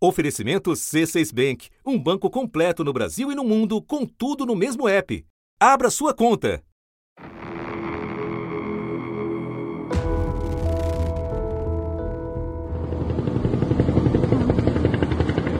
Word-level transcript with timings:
Oferecimento 0.00 0.70
C6 0.70 1.34
Bank, 1.34 1.70
um 1.84 1.98
banco 1.98 2.30
completo 2.30 2.84
no 2.84 2.92
Brasil 2.92 3.32
e 3.32 3.34
no 3.34 3.42
mundo, 3.42 3.82
com 3.82 4.06
tudo 4.06 4.46
no 4.46 4.54
mesmo 4.54 4.86
app. 4.86 5.26
Abra 5.58 5.90
sua 5.90 6.14
conta. 6.14 6.62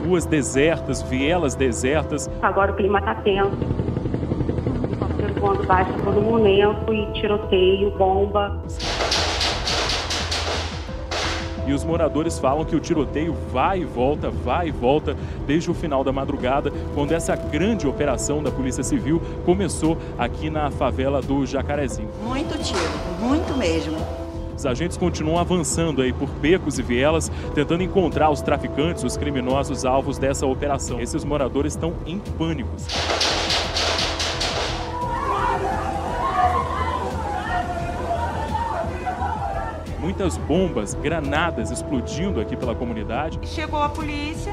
Ruas 0.06 0.24
desertas, 0.24 1.02
vielas 1.02 1.56
desertas. 1.56 2.30
Agora 2.40 2.70
o 2.70 2.76
clima 2.76 3.00
está 3.00 3.16
tenso. 3.16 3.58
Voando 5.40 5.64
baixo 5.66 5.90
a 5.90 5.98
todo 6.04 6.22
momento 6.22 6.94
e 6.94 7.12
tiroteio, 7.12 7.90
bomba. 7.98 8.62
E 11.68 11.72
os 11.74 11.84
moradores 11.84 12.38
falam 12.38 12.64
que 12.64 12.74
o 12.74 12.80
tiroteio 12.80 13.36
vai 13.52 13.82
e 13.82 13.84
volta, 13.84 14.30
vai 14.30 14.68
e 14.68 14.70
volta 14.70 15.14
desde 15.46 15.70
o 15.70 15.74
final 15.74 16.02
da 16.02 16.10
madrugada, 16.10 16.72
quando 16.94 17.12
essa 17.12 17.36
grande 17.36 17.86
operação 17.86 18.42
da 18.42 18.50
Polícia 18.50 18.82
Civil 18.82 19.20
começou 19.44 19.98
aqui 20.16 20.48
na 20.48 20.70
favela 20.70 21.20
do 21.20 21.44
Jacarezinho. 21.44 22.08
Muito 22.24 22.56
tiro, 22.62 22.80
muito 23.20 23.54
mesmo. 23.58 23.98
Os 24.56 24.64
agentes 24.64 24.96
continuam 24.96 25.38
avançando 25.38 26.00
aí 26.00 26.10
por 26.10 26.30
becos 26.30 26.78
e 26.78 26.82
vielas, 26.82 27.30
tentando 27.54 27.82
encontrar 27.82 28.30
os 28.30 28.40
traficantes, 28.40 29.04
os 29.04 29.18
criminosos 29.18 29.84
alvos 29.84 30.16
dessa 30.16 30.46
operação. 30.46 30.98
Esses 30.98 31.22
moradores 31.22 31.74
estão 31.74 31.92
em 32.06 32.18
pânico. 32.18 32.70
Muitas 40.18 40.36
bombas, 40.36 40.94
granadas 40.94 41.70
explodindo 41.70 42.40
aqui 42.40 42.56
pela 42.56 42.74
comunidade. 42.74 43.38
Chegou 43.44 43.80
a 43.80 43.88
polícia, 43.88 44.52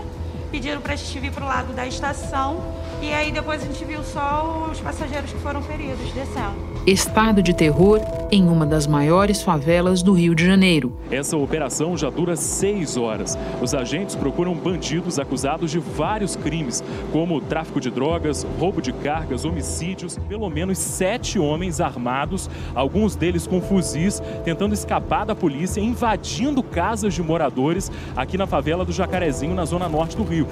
pediram 0.52 0.80
para 0.80 0.94
a 0.94 0.96
gente 0.96 1.20
vir 1.20 1.32
para 1.32 1.44
o 1.44 1.48
lado 1.48 1.74
da 1.74 1.88
estação 1.88 2.62
e 3.02 3.12
aí 3.12 3.32
depois 3.32 3.64
a 3.64 3.66
gente 3.66 3.84
viu 3.84 4.04
só 4.04 4.70
os 4.72 4.80
passageiros 4.80 5.32
que 5.32 5.40
foram 5.40 5.64
feridos 5.64 6.12
descendo 6.12 6.75
estado 6.86 7.42
de 7.42 7.52
terror 7.52 8.00
em 8.32 8.48
uma 8.48 8.64
das 8.64 8.86
maiores 8.86 9.42
favelas 9.42 10.04
do 10.04 10.14
Rio 10.14 10.36
de 10.36 10.46
Janeiro. 10.46 10.94
Essa 11.10 11.36
operação 11.36 11.98
já 11.98 12.12
dura 12.12 12.36
seis 12.36 12.96
horas. 12.96 13.36
Os 13.60 13.74
agentes 13.74 14.16
procuram 14.16 14.54
bandidos 14.54 15.18
acusados 15.18 15.72
de 15.72 15.80
vários 15.80 16.36
crimes, 16.36 16.84
como 17.12 17.42
tráfico 17.42 17.80
de 17.80 17.90
drogas, 17.90 18.46
roubo 18.60 18.82
de 18.82 18.94
cargas, 18.94 19.46
homicídios. 19.46 20.20
Pelo 20.30 20.48
menos 20.48 20.78
sete 20.78 21.40
homens 21.40 21.82
armados, 21.82 22.50
alguns 22.76 23.16
deles 23.16 23.48
com 23.48 23.60
fuzis, 23.60 24.22
tentando 24.44 24.76
escapar 24.76 25.26
da 25.26 25.34
polícia, 25.34 25.82
invadindo 25.82 26.62
casas 26.62 27.16
de 27.16 27.24
moradores 27.24 27.92
aqui 28.16 28.38
na 28.38 28.46
favela 28.46 28.86
do 28.86 28.92
Jacarezinho, 28.92 29.56
na 29.56 29.66
zona 29.66 29.90
norte 29.90 30.16
do 30.16 30.24
Rio. 30.24 30.48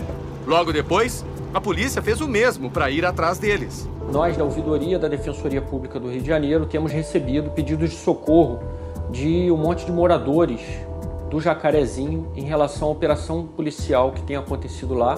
Logo 0.47 0.73
depois, 0.73 1.23
a 1.53 1.61
polícia 1.61 2.01
fez 2.01 2.19
o 2.19 2.27
mesmo 2.27 2.71
para 2.71 2.89
ir 2.89 3.05
atrás 3.05 3.37
deles. 3.37 3.87
Nós, 4.11 4.35
da 4.35 4.43
Ouvidoria 4.43 4.97
da 4.97 5.07
Defensoria 5.07 5.61
Pública 5.61 5.99
do 5.99 6.09
Rio 6.09 6.21
de 6.21 6.27
Janeiro, 6.27 6.65
temos 6.65 6.91
recebido 6.91 7.51
pedidos 7.51 7.91
de 7.91 7.95
socorro 7.95 8.59
de 9.11 9.51
um 9.51 9.57
monte 9.57 9.85
de 9.85 9.91
moradores 9.91 10.61
do 11.29 11.39
Jacarezinho 11.39 12.31
em 12.35 12.43
relação 12.43 12.87
à 12.87 12.91
operação 12.91 13.45
policial 13.45 14.11
que 14.11 14.21
tem 14.23 14.35
acontecido 14.35 14.95
lá 14.95 15.15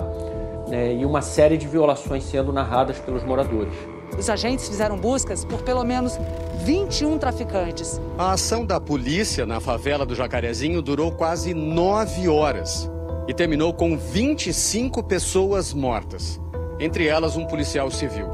né, 0.67 0.93
e 0.93 1.05
uma 1.05 1.21
série 1.21 1.57
de 1.57 1.67
violações 1.67 2.25
sendo 2.25 2.51
narradas 2.51 2.99
pelos 2.99 3.23
moradores. 3.23 3.73
Os 4.17 4.29
agentes 4.29 4.67
fizeram 4.67 4.97
buscas 4.97 5.45
por 5.45 5.61
pelo 5.61 5.83
menos 5.83 6.17
21 6.63 7.17
traficantes. 7.17 7.99
A 8.17 8.33
ação 8.33 8.65
da 8.65 8.79
polícia 8.79 9.45
na 9.45 9.59
favela 9.59 10.05
do 10.05 10.15
Jacarezinho 10.15 10.81
durou 10.81 11.11
quase 11.11 11.53
nove 11.53 12.27
horas 12.27 12.89
e 13.27 13.33
terminou 13.33 13.73
com 13.73 13.97
25 13.97 15.03
pessoas 15.03 15.73
mortas, 15.73 16.39
entre 16.79 17.07
elas 17.07 17.35
um 17.35 17.45
policial 17.45 17.89
civil. 17.89 18.27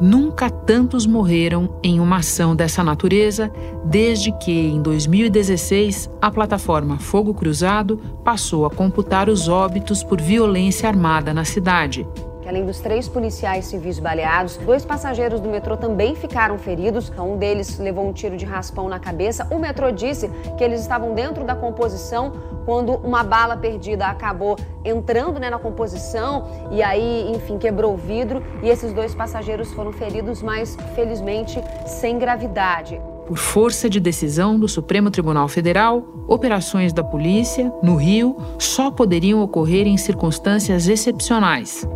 Nunca 0.00 0.48
tantos 0.48 1.04
morreram 1.04 1.78
em 1.82 2.00
uma 2.00 2.16
ação 2.16 2.56
dessa 2.56 2.82
natureza 2.82 3.52
desde 3.84 4.32
que, 4.38 4.50
em 4.50 4.80
2016, 4.80 6.08
a 6.22 6.30
plataforma 6.30 6.98
Fogo 6.98 7.34
Cruzado 7.34 7.98
passou 8.24 8.64
a 8.64 8.70
computar 8.70 9.28
os 9.28 9.46
óbitos 9.46 10.02
por 10.02 10.18
violência 10.18 10.88
armada 10.88 11.34
na 11.34 11.44
cidade. 11.44 12.06
Além 12.46 12.64
dos 12.64 12.80
três 12.80 13.08
policiais 13.08 13.66
civis 13.66 13.98
baleados, 13.98 14.56
dois 14.56 14.84
passageiros 14.84 15.40
do 15.40 15.48
metrô 15.48 15.76
também 15.76 16.14
ficaram 16.14 16.58
feridos. 16.58 17.12
Um 17.18 17.36
deles 17.36 17.78
levou 17.78 18.06
um 18.06 18.12
tiro 18.12 18.36
de 18.36 18.44
raspão 18.44 18.88
na 18.88 18.98
cabeça. 18.98 19.46
O 19.50 19.58
metrô 19.58 19.90
disse 19.90 20.28
que 20.56 20.64
eles 20.64 20.80
estavam 20.80 21.14
dentro 21.14 21.44
da 21.44 21.54
composição 21.54 22.32
quando 22.64 22.94
uma 22.94 23.22
bala 23.22 23.56
perdida 23.56 24.06
acabou 24.06 24.56
entrando 24.84 25.38
né, 25.38 25.50
na 25.50 25.58
composição 25.58 26.48
e 26.70 26.82
aí, 26.82 27.30
enfim, 27.34 27.58
quebrou 27.58 27.94
o 27.94 27.96
vidro. 27.96 28.42
E 28.62 28.68
esses 28.68 28.92
dois 28.92 29.14
passageiros 29.14 29.72
foram 29.72 29.92
feridos, 29.92 30.42
mas 30.42 30.76
felizmente 30.94 31.62
sem 31.86 32.18
gravidade. 32.18 33.00
Por 33.26 33.36
força 33.36 33.88
de 33.88 34.00
decisão 34.00 34.58
do 34.58 34.66
Supremo 34.66 35.08
Tribunal 35.08 35.46
Federal, 35.46 36.02
operações 36.26 36.92
da 36.92 37.04
polícia, 37.04 37.72
no 37.80 37.94
Rio, 37.94 38.36
só 38.58 38.90
poderiam 38.90 39.40
ocorrer 39.40 39.86
em 39.86 39.96
circunstâncias 39.96 40.88
excepcionais 40.88 41.86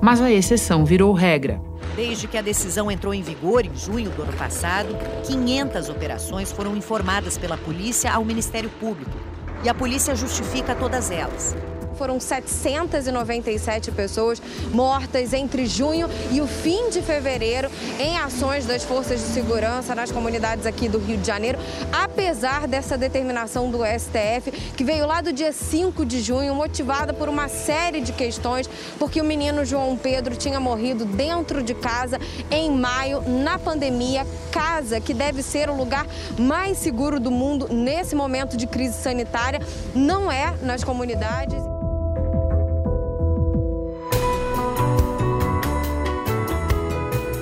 mas 0.00 0.20
a 0.20 0.30
exceção 0.30 0.84
virou 0.84 1.12
regra. 1.12 1.60
Desde 1.94 2.28
que 2.28 2.38
a 2.38 2.42
decisão 2.42 2.90
entrou 2.90 3.12
em 3.12 3.22
vigor 3.22 3.64
em 3.64 3.74
junho 3.74 4.10
do 4.10 4.22
ano 4.22 4.32
passado, 4.32 4.96
500 5.26 5.88
operações 5.88 6.52
foram 6.52 6.76
informadas 6.76 7.36
pela 7.36 7.56
polícia 7.56 8.12
ao 8.12 8.24
Ministério 8.24 8.70
Público. 8.70 9.18
E 9.64 9.68
a 9.68 9.74
polícia 9.74 10.14
justifica 10.14 10.74
todas 10.74 11.10
elas 11.10 11.56
foram 11.98 12.20
797 12.20 13.90
pessoas 13.90 14.40
mortas 14.72 15.32
entre 15.32 15.66
junho 15.66 16.08
e 16.30 16.40
o 16.40 16.46
fim 16.46 16.88
de 16.90 17.02
fevereiro 17.02 17.68
em 17.98 18.16
ações 18.16 18.64
das 18.64 18.84
forças 18.84 19.20
de 19.20 19.26
segurança 19.26 19.94
nas 19.94 20.12
comunidades 20.12 20.64
aqui 20.64 20.88
do 20.88 20.98
Rio 20.98 21.18
de 21.18 21.26
Janeiro, 21.26 21.58
apesar 21.92 22.68
dessa 22.68 22.96
determinação 22.96 23.70
do 23.70 23.78
STF, 23.78 24.52
que 24.76 24.84
veio 24.84 25.06
lá 25.06 25.20
do 25.20 25.32
dia 25.32 25.52
5 25.52 26.06
de 26.06 26.20
junho, 26.20 26.54
motivada 26.54 27.12
por 27.12 27.28
uma 27.28 27.48
série 27.48 28.00
de 28.00 28.12
questões, 28.12 28.70
porque 28.98 29.20
o 29.20 29.24
menino 29.24 29.64
João 29.64 29.96
Pedro 29.96 30.36
tinha 30.36 30.60
morrido 30.60 31.04
dentro 31.04 31.62
de 31.62 31.74
casa 31.74 32.18
em 32.50 32.70
maio, 32.70 33.22
na 33.26 33.58
pandemia, 33.58 34.24
casa 34.52 35.00
que 35.00 35.12
deve 35.12 35.42
ser 35.42 35.68
o 35.68 35.76
lugar 35.76 36.06
mais 36.38 36.78
seguro 36.78 37.18
do 37.18 37.30
mundo 37.30 37.68
nesse 37.70 38.14
momento 38.14 38.56
de 38.56 38.66
crise 38.66 38.94
sanitária, 38.94 39.60
não 39.94 40.30
é 40.30 40.54
nas 40.62 40.84
comunidades. 40.84 41.67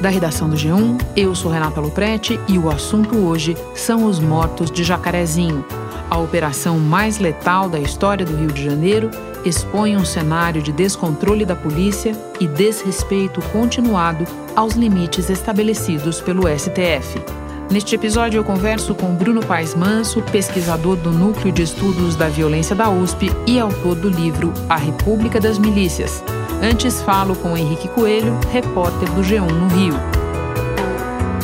Da 0.07 0.11
redação 0.11 0.49
do 0.49 0.55
G1, 0.55 1.01
eu 1.17 1.35
sou 1.35 1.51
Renata 1.51 1.81
Luprete 1.81 2.39
e 2.47 2.57
o 2.57 2.71
assunto 2.71 3.17
hoje 3.17 3.57
são 3.75 4.05
os 4.05 4.21
mortos 4.21 4.71
de 4.71 4.85
Jacarezinho. 4.85 5.65
A 6.09 6.17
operação 6.17 6.79
mais 6.79 7.19
letal 7.19 7.69
da 7.69 7.81
história 7.81 8.25
do 8.25 8.37
Rio 8.37 8.53
de 8.53 8.65
Janeiro 8.65 9.11
expõe 9.45 9.97
um 9.97 10.05
cenário 10.05 10.63
de 10.63 10.71
descontrole 10.71 11.45
da 11.45 11.57
polícia 11.57 12.13
e 12.39 12.47
desrespeito 12.47 13.43
continuado 13.51 14.25
aos 14.55 14.75
limites 14.75 15.29
estabelecidos 15.29 16.21
pelo 16.21 16.45
STF. 16.57 17.21
Neste 17.69 17.97
episódio, 17.97 18.39
eu 18.39 18.45
converso 18.45 18.95
com 18.95 19.13
Bruno 19.13 19.45
Paes 19.45 19.75
Manso, 19.75 20.23
pesquisador 20.31 20.95
do 20.95 21.11
Núcleo 21.11 21.51
de 21.51 21.63
Estudos 21.63 22.15
da 22.15 22.29
Violência 22.29 22.77
da 22.77 22.89
USP 22.89 23.29
e 23.45 23.59
autor 23.59 23.97
do 23.97 24.09
livro 24.09 24.55
A 24.69 24.77
República 24.77 25.41
das 25.41 25.59
Milícias 25.59 26.23
Antes 26.63 27.03
falo 27.03 27.37
com 27.37 27.57
Henrique 27.57 27.87
Coelho, 27.89 28.33
repórter 28.51 29.13
do 29.13 29.21
G1 29.21 29.41
no 29.41 29.69
Rio. 29.69 29.95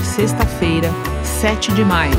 Sexta-feira, 0.02 0.88
7 1.22 1.72
de 1.72 1.84
maio. 1.84 2.14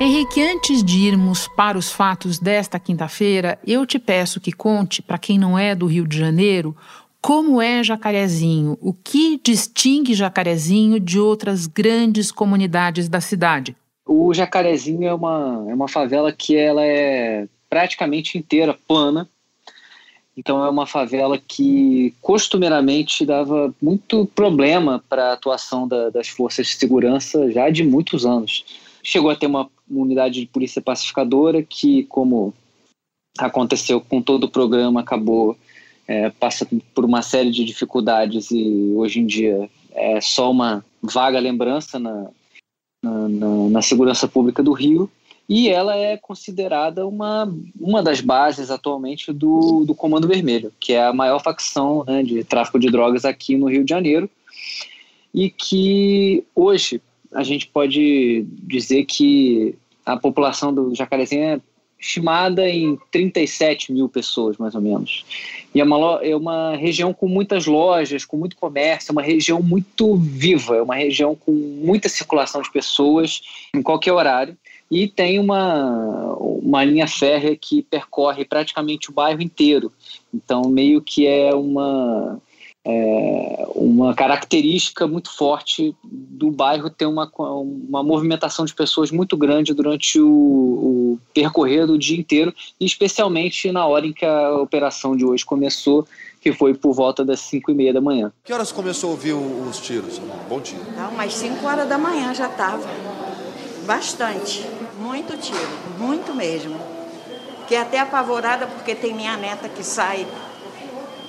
Henrique, 0.00 0.42
antes 0.42 0.82
de 0.82 0.98
irmos 0.98 1.48
para 1.48 1.76
os 1.76 1.90
fatos 1.90 2.38
desta 2.38 2.78
quinta-feira, 2.78 3.58
eu 3.66 3.84
te 3.84 3.98
peço 3.98 4.40
que 4.40 4.52
conte, 4.52 5.02
para 5.02 5.18
quem 5.18 5.38
não 5.38 5.58
é 5.58 5.74
do 5.74 5.86
Rio 5.86 6.06
de 6.06 6.16
Janeiro, 6.16 6.76
como 7.20 7.60
é 7.60 7.82
Jacarezinho, 7.82 8.78
o 8.80 8.92
que 8.92 9.40
distingue 9.42 10.14
Jacarezinho 10.14 10.98
de 10.98 11.18
outras 11.18 11.66
grandes 11.66 12.32
comunidades 12.32 13.08
da 13.08 13.20
cidade. 13.20 13.76
O 14.06 14.32
Jacarezinho 14.32 15.06
é 15.06 15.14
uma, 15.14 15.64
é 15.68 15.74
uma 15.74 15.88
favela 15.88 16.32
que 16.32 16.56
ela 16.56 16.84
é 16.84 17.46
praticamente 17.68 18.36
inteira 18.36 18.76
plana, 18.86 19.28
então 20.36 20.64
é 20.64 20.68
uma 20.68 20.86
favela 20.86 21.38
que 21.38 22.14
costumeiramente 22.22 23.26
dava 23.26 23.74
muito 23.80 24.26
problema 24.34 25.02
para 25.08 25.30
a 25.30 25.32
atuação 25.34 25.86
da, 25.86 26.10
das 26.10 26.28
forças 26.28 26.66
de 26.66 26.76
segurança 26.76 27.50
já 27.52 27.68
de 27.68 27.84
muitos 27.84 28.24
anos. 28.24 28.64
Chegou 29.02 29.30
a 29.30 29.36
ter 29.36 29.46
uma 29.46 29.68
unidade 29.90 30.40
de 30.40 30.46
polícia 30.46 30.80
pacificadora 30.80 31.62
que, 31.62 32.04
como 32.04 32.54
aconteceu 33.38 34.00
com 34.00 34.22
todo 34.22 34.44
o 34.44 34.50
programa, 34.50 35.00
acabou 35.00 35.56
é, 36.08 36.32
por 36.94 37.04
uma 37.04 37.22
série 37.22 37.50
de 37.50 37.64
dificuldades 37.64 38.50
e 38.50 38.92
hoje 38.94 39.20
em 39.20 39.26
dia 39.26 39.68
é 39.94 40.20
só 40.20 40.50
uma 40.50 40.84
vaga 41.02 41.38
lembrança 41.38 41.98
na, 41.98 42.28
na, 43.04 43.28
na, 43.28 43.68
na 43.68 43.82
segurança 43.82 44.26
pública 44.26 44.62
do 44.62 44.72
Rio. 44.72 45.10
E 45.48 45.68
ela 45.68 45.96
é 45.96 46.16
considerada 46.16 47.06
uma, 47.06 47.52
uma 47.78 48.02
das 48.02 48.20
bases 48.20 48.70
atualmente 48.70 49.32
do, 49.32 49.84
do 49.84 49.94
Comando 49.94 50.28
Vermelho, 50.28 50.72
que 50.78 50.92
é 50.92 51.04
a 51.04 51.12
maior 51.12 51.42
facção 51.42 52.04
né, 52.06 52.22
de 52.22 52.44
tráfico 52.44 52.78
de 52.78 52.90
drogas 52.90 53.24
aqui 53.24 53.56
no 53.56 53.68
Rio 53.68 53.84
de 53.84 53.90
Janeiro, 53.90 54.30
e 55.34 55.50
que 55.50 56.44
hoje 56.54 57.00
a 57.32 57.42
gente 57.42 57.66
pode 57.66 58.46
dizer 58.62 59.04
que 59.04 59.74
a 60.04 60.16
população 60.16 60.72
do 60.72 60.94
Jacarezinho 60.94 61.42
é 61.42 61.60
estimada 62.02 62.68
em 62.68 62.98
37 63.12 63.92
mil 63.92 64.08
pessoas, 64.08 64.56
mais 64.56 64.74
ou 64.74 64.80
menos. 64.80 65.24
E 65.72 65.80
é 65.80 65.84
uma, 65.84 66.20
é 66.22 66.34
uma 66.34 66.76
região 66.76 67.14
com 67.14 67.28
muitas 67.28 67.64
lojas, 67.64 68.24
com 68.24 68.36
muito 68.36 68.56
comércio, 68.56 69.10
é 69.10 69.12
uma 69.12 69.22
região 69.22 69.62
muito 69.62 70.16
viva, 70.16 70.76
é 70.76 70.82
uma 70.82 70.96
região 70.96 71.36
com 71.36 71.52
muita 71.52 72.08
circulação 72.08 72.60
de 72.60 72.70
pessoas 72.72 73.40
em 73.72 73.80
qualquer 73.80 74.12
horário. 74.12 74.56
E 74.92 75.08
tem 75.08 75.40
uma, 75.40 76.36
uma 76.36 76.84
linha 76.84 77.08
férrea 77.08 77.56
que 77.56 77.80
percorre 77.80 78.44
praticamente 78.44 79.10
o 79.10 79.14
bairro 79.14 79.40
inteiro. 79.40 79.90
Então, 80.34 80.68
meio 80.68 81.00
que 81.00 81.26
é 81.26 81.54
uma 81.54 82.38
é, 82.84 83.64
uma 83.74 84.12
característica 84.12 85.06
muito 85.06 85.34
forte 85.34 85.94
do 86.02 86.50
bairro 86.50 86.90
ter 86.90 87.06
uma, 87.06 87.30
uma 87.38 88.02
movimentação 88.02 88.66
de 88.66 88.74
pessoas 88.74 89.10
muito 89.10 89.34
grande 89.34 89.72
durante 89.72 90.20
o, 90.20 90.28
o 90.28 91.18
percorrer 91.32 91.86
do 91.86 91.96
dia 91.96 92.18
inteiro, 92.18 92.52
e 92.78 92.84
especialmente 92.84 93.72
na 93.72 93.86
hora 93.86 94.06
em 94.06 94.12
que 94.12 94.26
a 94.26 94.56
operação 94.56 95.16
de 95.16 95.24
hoje 95.24 95.42
começou, 95.42 96.06
que 96.38 96.52
foi 96.52 96.74
por 96.74 96.92
volta 96.92 97.24
das 97.24 97.40
5 97.40 97.70
e 97.70 97.74
meia 97.74 97.94
da 97.94 98.00
manhã. 98.00 98.30
Que 98.44 98.52
horas 98.52 98.72
começou 98.72 99.10
a 99.10 99.12
ouvir 99.12 99.32
os 99.32 99.78
tiros? 99.78 100.20
Bom 100.48 100.60
dia. 100.60 100.78
Não, 100.94 101.10
umas 101.10 101.32
5 101.32 101.64
horas 101.64 101.88
da 101.88 101.96
manhã 101.96 102.34
já 102.34 102.48
estava. 102.48 102.82
Bastante. 103.86 104.64
Muito 105.12 105.36
tiro, 105.36 105.58
muito 105.98 106.34
mesmo. 106.34 106.74
Fiquei 107.60 107.76
até 107.76 107.98
apavorada 107.98 108.66
porque 108.66 108.94
tem 108.94 109.12
minha 109.12 109.36
neta 109.36 109.68
que 109.68 109.84
sai 109.84 110.26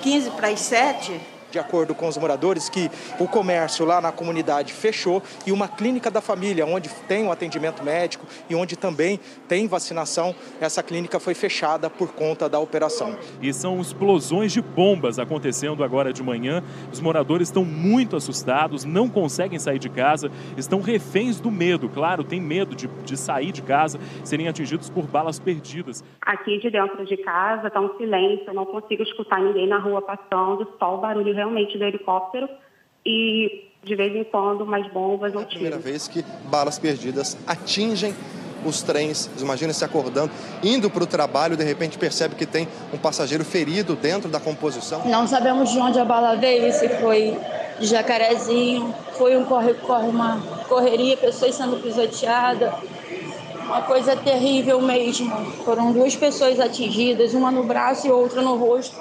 15 0.02 0.32
para 0.32 0.48
as 0.48 0.62
7 0.62 1.20
de 1.54 1.60
acordo 1.60 1.94
com 1.94 2.08
os 2.08 2.18
moradores, 2.18 2.68
que 2.68 2.90
o 3.20 3.28
comércio 3.28 3.86
lá 3.86 4.02
na 4.02 4.12
comunidade 4.12 4.74
fechou 4.74 5.22
e 5.46 5.52
uma 5.52 5.68
clínica 5.68 6.10
da 6.10 6.20
família, 6.20 6.66
onde 6.66 6.90
tem 7.08 7.24
um 7.24 7.32
atendimento 7.32 7.84
médico 7.84 8.26
e 8.50 8.56
onde 8.56 8.76
também 8.76 9.20
tem 9.48 9.68
vacinação, 9.68 10.34
essa 10.60 10.82
clínica 10.82 11.20
foi 11.20 11.36
fechada 11.36 11.92
por 11.92 12.12
conta 12.14 12.50
da 12.50 12.58
operação. 12.58 13.16
E 13.40 13.54
são 13.54 13.80
explosões 13.80 14.52
de 14.52 14.64
bombas 14.64 15.20
acontecendo 15.20 15.84
agora 15.84 16.12
de 16.12 16.24
manhã. 16.24 16.64
Os 16.92 17.00
moradores 17.00 17.50
estão 17.50 17.64
muito 17.64 18.16
assustados, 18.16 18.84
não 18.84 19.08
conseguem 19.08 19.60
sair 19.60 19.78
de 19.78 19.90
casa, 19.90 20.32
estão 20.58 20.82
reféns 20.82 21.40
do 21.40 21.52
medo. 21.52 21.88
Claro, 21.88 22.24
tem 22.24 22.42
medo 22.42 22.76
de, 22.76 22.88
de 22.88 23.16
sair 23.16 23.52
de 23.52 23.62
casa, 23.62 24.00
serem 24.24 24.48
atingidos 24.48 24.90
por 24.90 25.06
balas 25.06 25.38
perdidas. 25.38 26.04
Aqui 26.20 26.58
de 26.58 26.72
dentro 26.72 27.06
de 27.06 27.18
casa 27.18 27.68
está 27.68 27.80
um 27.80 27.96
silêncio, 27.96 28.46
eu 28.48 28.56
não 28.56 28.66
consigo 28.66 29.04
escutar 29.04 29.40
ninguém 29.40 29.68
na 29.68 29.78
rua 29.78 30.02
passando, 30.02 30.68
só 30.80 30.96
o 30.96 30.98
barulho 30.98 31.43
realmente 31.44 31.78
do 31.78 31.84
helicóptero 31.84 32.50
e 33.06 33.70
de 33.84 33.96
vez 33.96 34.16
em 34.16 34.24
quando 34.24 34.66
mais 34.66 34.88
bombas 34.92 35.36
ou 35.36 35.44
tiros. 35.44 35.66
É 35.66 35.68
a 35.68 35.72
primeira 35.72 35.78
vez 35.78 36.08
que 36.08 36.24
balas 36.50 36.80
perdidas 36.80 37.38
atingem 37.46 38.16
os 38.66 38.82
trens. 38.82 39.30
Imagina 39.40 39.74
se 39.74 39.84
acordando, 39.84 40.32
indo 40.64 40.90
para 40.90 41.04
o 41.04 41.08
trabalho, 41.08 41.58
de 41.58 41.64
repente 41.66 41.98
percebe 41.98 42.36
que 42.36 42.46
tem 42.46 42.68
um 42.94 42.98
passageiro 42.98 43.44
ferido 43.44 43.96
dentro 43.96 44.30
da 44.30 44.40
composição. 44.40 45.06
Não 45.06 45.28
sabemos 45.28 45.70
de 45.72 45.80
onde 45.80 46.00
a 46.00 46.06
bala 46.06 46.36
veio, 46.36 46.72
se 46.72 46.88
foi 46.88 47.38
de 47.80 47.88
Jacarezinho, 47.88 48.94
foi 49.18 49.36
um 49.36 49.44
corre-corre, 49.44 50.08
uma 50.08 50.42
correria, 50.70 51.18
pessoas 51.18 51.56
sendo 51.56 51.82
pisoteadas. 51.84 52.74
Uma 53.66 53.82
coisa 53.82 54.16
terrível 54.16 54.82
mesmo. 54.82 55.30
Foram 55.64 55.92
duas 55.94 56.16
pessoas 56.16 56.60
atingidas, 56.60 57.34
uma 57.34 57.50
no 57.50 57.64
braço 57.64 58.08
e 58.08 58.12
outra 58.12 58.42
no 58.42 58.56
rosto. 58.56 58.96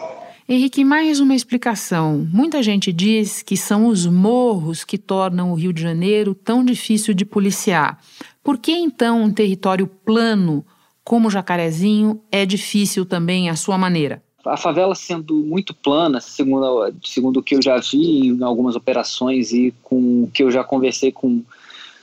Henrique, 0.48 0.84
mais 0.84 1.20
uma 1.20 1.36
explicação. 1.36 2.26
Muita 2.32 2.62
gente 2.62 2.92
diz 2.92 3.42
que 3.42 3.56
são 3.56 3.86
os 3.86 4.06
morros 4.06 4.82
que 4.82 4.98
tornam 4.98 5.52
o 5.52 5.54
Rio 5.54 5.72
de 5.72 5.80
Janeiro 5.80 6.34
tão 6.34 6.64
difícil 6.64 7.14
de 7.14 7.24
policiar. 7.24 8.00
Por 8.42 8.58
que 8.58 8.72
então 8.72 9.22
um 9.22 9.32
território 9.32 9.86
plano 9.86 10.64
como 11.04 11.30
Jacarezinho 11.30 12.20
é 12.30 12.44
difícil 12.44 13.06
também 13.06 13.50
à 13.50 13.54
sua 13.54 13.78
maneira? 13.78 14.20
A 14.44 14.56
favela 14.56 14.96
sendo 14.96 15.36
muito 15.44 15.72
plana, 15.72 16.20
segundo, 16.20 16.92
segundo 17.04 17.38
o 17.38 17.42
que 17.42 17.54
eu 17.54 17.62
já 17.62 17.78
vi 17.78 18.26
em 18.26 18.42
algumas 18.42 18.74
operações 18.74 19.52
e 19.52 19.72
com 19.80 20.24
o 20.24 20.30
que 20.34 20.42
eu 20.42 20.50
já 20.50 20.64
conversei 20.64 21.12
com, 21.12 21.40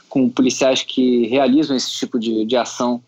com 0.07 0.29
policiais 0.29 0.81
que 0.81 1.27
realizam 1.27 1.75
esse 1.75 1.91
tipo 1.91 2.17
de, 2.17 2.45
de 2.45 2.55
ação 2.55 3.01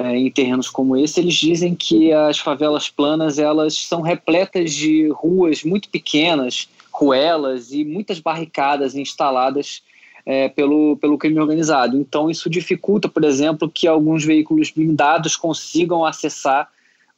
é, 0.00 0.16
em 0.16 0.30
terrenos 0.30 0.70
como 0.70 0.96
esse, 0.96 1.20
eles 1.20 1.34
dizem 1.34 1.74
que 1.74 2.10
as 2.10 2.38
favelas 2.38 2.88
planas 2.88 3.38
elas 3.38 3.74
são 3.74 4.00
repletas 4.00 4.72
de 4.72 5.08
ruas 5.08 5.62
muito 5.62 5.90
pequenas, 5.90 6.68
ruelas 6.90 7.70
e 7.72 7.84
muitas 7.84 8.18
barricadas 8.18 8.94
instaladas 8.94 9.82
é, 10.24 10.48
pelo, 10.48 10.96
pelo 10.96 11.18
crime 11.18 11.38
organizado. 11.38 11.98
Então, 11.98 12.30
isso 12.30 12.48
dificulta, 12.48 13.08
por 13.08 13.24
exemplo, 13.24 13.70
que 13.70 13.86
alguns 13.86 14.24
veículos 14.24 14.70
blindados 14.70 15.36
consigam 15.36 16.04
acessar 16.04 16.68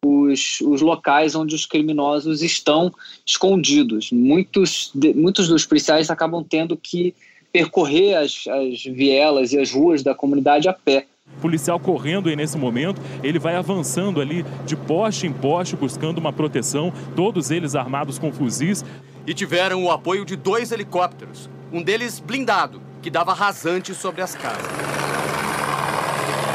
os, 0.04 0.60
os 0.60 0.80
locais 0.80 1.36
onde 1.36 1.54
os 1.54 1.64
criminosos 1.64 2.42
estão 2.42 2.92
escondidos. 3.24 4.10
Muitos, 4.10 4.90
de, 4.92 5.14
muitos 5.14 5.46
dos 5.46 5.64
policiais 5.64 6.10
acabam 6.10 6.42
tendo 6.42 6.76
que 6.76 7.14
percorrer 7.52 8.14
as, 8.14 8.44
as 8.48 8.82
vielas 8.82 9.52
e 9.52 9.58
as 9.60 9.70
ruas 9.70 10.02
da 10.02 10.14
comunidade 10.14 10.68
a 10.68 10.72
pé 10.72 11.06
policial 11.40 11.78
correndo 11.78 12.28
aí 12.28 12.36
nesse 12.36 12.56
momento, 12.56 13.00
ele 13.22 13.38
vai 13.38 13.56
avançando 13.56 14.20
ali 14.20 14.44
de 14.64 14.76
poste 14.76 15.26
em 15.26 15.32
poste, 15.32 15.76
buscando 15.76 16.18
uma 16.18 16.32
proteção, 16.32 16.92
todos 17.16 17.50
eles 17.50 17.74
armados 17.74 18.18
com 18.18 18.32
fuzis. 18.32 18.84
E 19.26 19.32
tiveram 19.32 19.84
o 19.84 19.90
apoio 19.90 20.24
de 20.24 20.34
dois 20.34 20.72
helicópteros, 20.72 21.48
um 21.72 21.80
deles 21.82 22.18
blindado, 22.18 22.82
que 23.00 23.08
dava 23.08 23.32
rasante 23.32 23.94
sobre 23.94 24.20
as 24.20 24.34
casas. 24.34 24.66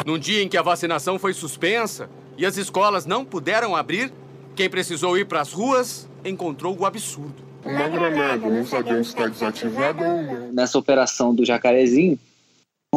Num 0.06 0.18
dia 0.18 0.42
em 0.42 0.48
que 0.48 0.58
a 0.58 0.62
vacinação 0.62 1.18
foi 1.18 1.34
suspensa 1.34 2.10
e 2.38 2.46
as 2.46 2.56
escolas 2.58 3.06
não 3.06 3.26
puderam 3.26 3.76
abrir, 3.76 4.12
quem 4.56 4.70
precisou 4.70 5.18
ir 5.18 5.26
para 5.26 5.42
as 5.42 5.52
ruas 5.52 6.10
encontrou 6.24 6.78
o 6.78 6.86
absurdo. 6.86 7.48
Uma 7.66 7.90
granada, 7.90 8.50
não 8.50 8.66
sabemos 8.66 9.08
se 9.08 9.14
está 9.14 9.28
desativada 9.28 10.08
ou 10.08 10.24
não. 10.24 10.54
Nessa 10.54 10.78
operação 10.78 11.36
do 11.36 11.44
Jacarezinho, 11.44 12.18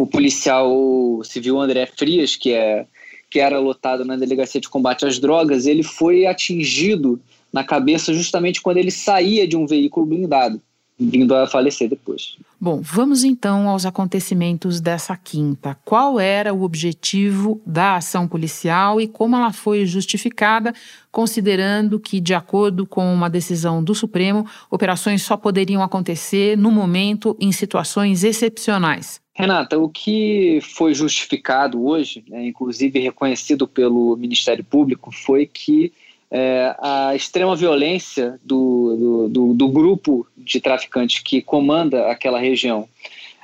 o 0.03 0.07
policial 0.07 1.21
civil 1.25 1.61
André 1.61 1.87
Frias, 1.87 2.37
que, 2.37 2.53
é, 2.53 2.87
que 3.31 3.39
era 3.39 3.59
lotado 3.59 4.05
na 4.05 4.17
delegacia 4.17 4.61
de 4.61 4.69
combate 4.69 5.05
às 5.05 5.19
drogas, 5.19 5.67
ele 5.67 5.83
foi 5.83 6.27
atingido 6.27 7.21
na 7.53 7.63
cabeça 7.65 8.15
justamente 8.15 8.63
quando 8.63 8.79
ele 8.79 8.91
saía 8.91 9.47
de 9.47 9.57
um 9.57 9.67
veículo 9.67 10.07
blindado, 10.07 10.61
vindo 10.99 11.35
a 11.35 11.47
falecer 11.47 11.89
depois. 11.89 12.37
Bom, 12.59 12.81
vamos 12.83 13.25
então 13.25 13.69
aos 13.69 13.85
acontecimentos 13.85 14.81
dessa 14.81 15.17
quinta. 15.17 15.77
Qual 15.85 16.21
era 16.21 16.53
o 16.53 16.63
objetivo 16.63 17.61
da 17.67 17.97
ação 17.97 18.29
policial 18.29 19.01
e 19.01 19.09
como 19.09 19.37
ela 19.37 19.53
foi 19.53 19.85
justificada, 19.87 20.73
considerando 21.11 21.99
que, 21.99 22.21
de 22.21 22.35
acordo 22.35 22.87
com 22.87 23.13
uma 23.13 23.29
decisão 23.29 23.83
do 23.83 23.95
Supremo, 23.95 24.47
operações 24.71 25.23
só 25.23 25.37
poderiam 25.37 25.83
acontecer 25.83 26.57
no 26.57 26.71
momento 26.71 27.37
em 27.41 27.51
situações 27.51 28.25
excepcionais? 28.25 29.21
Renata, 29.41 29.79
o 29.79 29.89
que 29.89 30.61
foi 30.75 30.95
justificado 30.95 31.85
hoje, 31.85 32.25
né, 32.29 32.47
inclusive 32.47 32.99
reconhecido 32.99 33.67
pelo 33.67 34.17
Ministério 34.17 34.63
Público, 34.63 35.11
foi 35.11 35.47
que 35.47 35.93
é, 36.31 36.77
a 36.79 37.15
extrema 37.15 37.57
violência 37.57 38.39
do, 38.45 38.97
do, 38.97 39.29
do, 39.29 39.55
do, 39.55 39.69
grupo 39.69 40.27
de 40.37 40.61
traficantes 40.61 41.21
que 41.21 41.43
comanda 41.43 42.09
aquela 42.09 42.39
região 42.39 42.89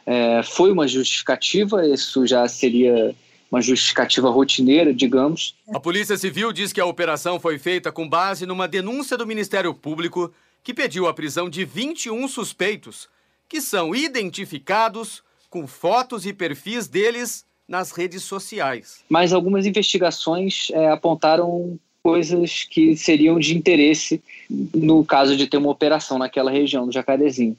é, 0.06 0.40
foi 0.44 0.70
uma 0.70 0.86
justificativa, 0.86 1.84
isso 1.84 2.24
já 2.26 2.46
seria 2.46 3.12
uma 3.50 3.60
justificativa 3.60 4.30
rotineira, 4.30 4.94
digamos. 4.94 5.56
A 5.74 5.80
Polícia 5.80 6.16
Civil 6.16 6.52
diz 6.52 6.72
que 6.72 6.80
a 6.80 6.86
operação 6.86 7.40
foi 7.40 7.58
feita 7.58 7.90
com 7.90 8.08
base 8.08 8.46
numa 8.46 8.68
denúncia 8.68 9.16
do 9.16 9.26
Ministério 9.26 9.74
Público 9.74 10.32
que 10.62 10.74
pediu 10.74 11.08
a 11.08 11.14
prisão 11.14 11.48
de 11.48 11.64
21 11.64 12.28
suspeitos, 12.28 13.08
que 13.48 13.60
são 13.60 13.94
identificados 13.94 15.22
com 15.56 15.66
fotos 15.66 16.26
e 16.26 16.34
perfis 16.34 16.86
deles 16.86 17.42
nas 17.66 17.90
redes 17.90 18.22
sociais. 18.22 19.02
Mas 19.08 19.32
algumas 19.32 19.64
investigações 19.64 20.68
é, 20.70 20.90
apontaram 20.90 21.78
coisas 22.02 22.64
que 22.64 22.94
seriam 22.94 23.38
de 23.38 23.56
interesse 23.56 24.22
no 24.50 25.02
caso 25.02 25.34
de 25.34 25.46
ter 25.46 25.56
uma 25.56 25.70
operação 25.70 26.18
naquela 26.18 26.50
região 26.50 26.84
do 26.84 26.92
Jacarezinho. 26.92 27.56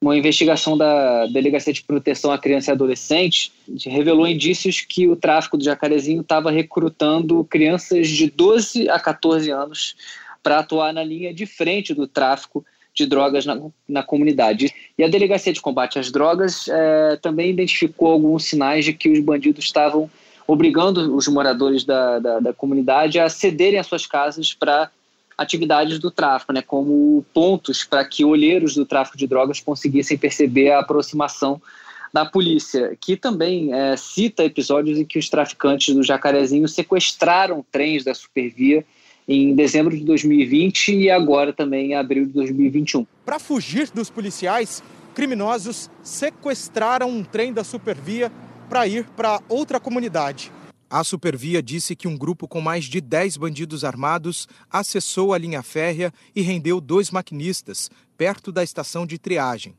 Uma 0.00 0.16
investigação 0.16 0.76
da 0.76 1.26
Delegacia 1.26 1.72
de 1.72 1.82
Proteção 1.82 2.30
à 2.30 2.38
Criança 2.38 2.70
e 2.70 2.72
Adolescente 2.72 3.50
revelou 3.86 4.28
indícios 4.28 4.82
que 4.82 5.08
o 5.08 5.16
tráfico 5.16 5.56
do 5.56 5.64
Jacarezinho 5.64 6.20
estava 6.20 6.50
recrutando 6.50 7.42
crianças 7.44 8.08
de 8.08 8.30
12 8.30 8.90
a 8.90 9.00
14 9.00 9.50
anos 9.50 9.96
para 10.42 10.58
atuar 10.58 10.92
na 10.92 11.02
linha 11.02 11.32
de 11.32 11.46
frente 11.46 11.94
do 11.94 12.06
tráfico 12.06 12.64
de 12.98 13.06
drogas 13.06 13.46
na, 13.46 13.58
na 13.88 14.02
comunidade. 14.02 14.74
E 14.98 15.04
a 15.04 15.08
Delegacia 15.08 15.52
de 15.52 15.60
Combate 15.60 15.98
às 15.98 16.10
Drogas 16.10 16.68
é, 16.68 17.16
também 17.16 17.50
identificou 17.50 18.10
alguns 18.10 18.44
sinais 18.44 18.84
de 18.84 18.92
que 18.92 19.08
os 19.08 19.20
bandidos 19.20 19.64
estavam 19.64 20.10
obrigando 20.46 21.14
os 21.14 21.28
moradores 21.28 21.84
da, 21.84 22.18
da, 22.18 22.40
da 22.40 22.52
comunidade 22.52 23.20
a 23.20 23.28
cederem 23.28 23.78
as 23.78 23.86
suas 23.86 24.06
casas 24.06 24.52
para 24.52 24.90
atividades 25.36 26.00
do 26.00 26.10
tráfico, 26.10 26.52
né, 26.52 26.60
como 26.60 27.24
pontos 27.32 27.84
para 27.84 28.04
que 28.04 28.24
olheiros 28.24 28.74
do 28.74 28.84
tráfico 28.84 29.16
de 29.16 29.26
drogas 29.26 29.60
conseguissem 29.60 30.18
perceber 30.18 30.72
a 30.72 30.80
aproximação 30.80 31.62
da 32.12 32.24
polícia, 32.24 32.96
que 33.00 33.16
também 33.16 33.72
é, 33.72 33.96
cita 33.96 34.42
episódios 34.42 34.98
em 34.98 35.04
que 35.04 35.18
os 35.18 35.28
traficantes 35.28 35.94
do 35.94 36.02
Jacarezinho 36.02 36.66
sequestraram 36.66 37.64
trens 37.70 38.02
da 38.02 38.14
Supervia 38.14 38.84
em 39.28 39.54
dezembro 39.54 39.94
de 39.94 40.04
2020 40.04 40.94
e 40.94 41.10
agora 41.10 41.52
também 41.52 41.92
em 41.92 41.94
abril 41.94 42.24
de 42.24 42.32
2021. 42.32 43.06
Para 43.26 43.38
fugir 43.38 43.90
dos 43.92 44.08
policiais, 44.08 44.82
criminosos 45.14 45.90
sequestraram 46.02 47.10
um 47.10 47.22
trem 47.22 47.52
da 47.52 47.62
Supervia 47.62 48.32
para 48.70 48.86
ir 48.86 49.04
para 49.16 49.40
outra 49.48 49.78
comunidade. 49.78 50.50
A 50.90 51.04
Supervia 51.04 51.62
disse 51.62 51.94
que 51.94 52.08
um 52.08 52.16
grupo 52.16 52.48
com 52.48 52.62
mais 52.62 52.86
de 52.86 52.98
10 52.98 53.36
bandidos 53.36 53.84
armados 53.84 54.48
acessou 54.70 55.34
a 55.34 55.38
linha 55.38 55.62
férrea 55.62 56.10
e 56.34 56.40
rendeu 56.40 56.80
dois 56.80 57.10
maquinistas 57.10 57.90
perto 58.16 58.50
da 58.50 58.64
estação 58.64 59.04
de 59.04 59.18
triagem. 59.18 59.74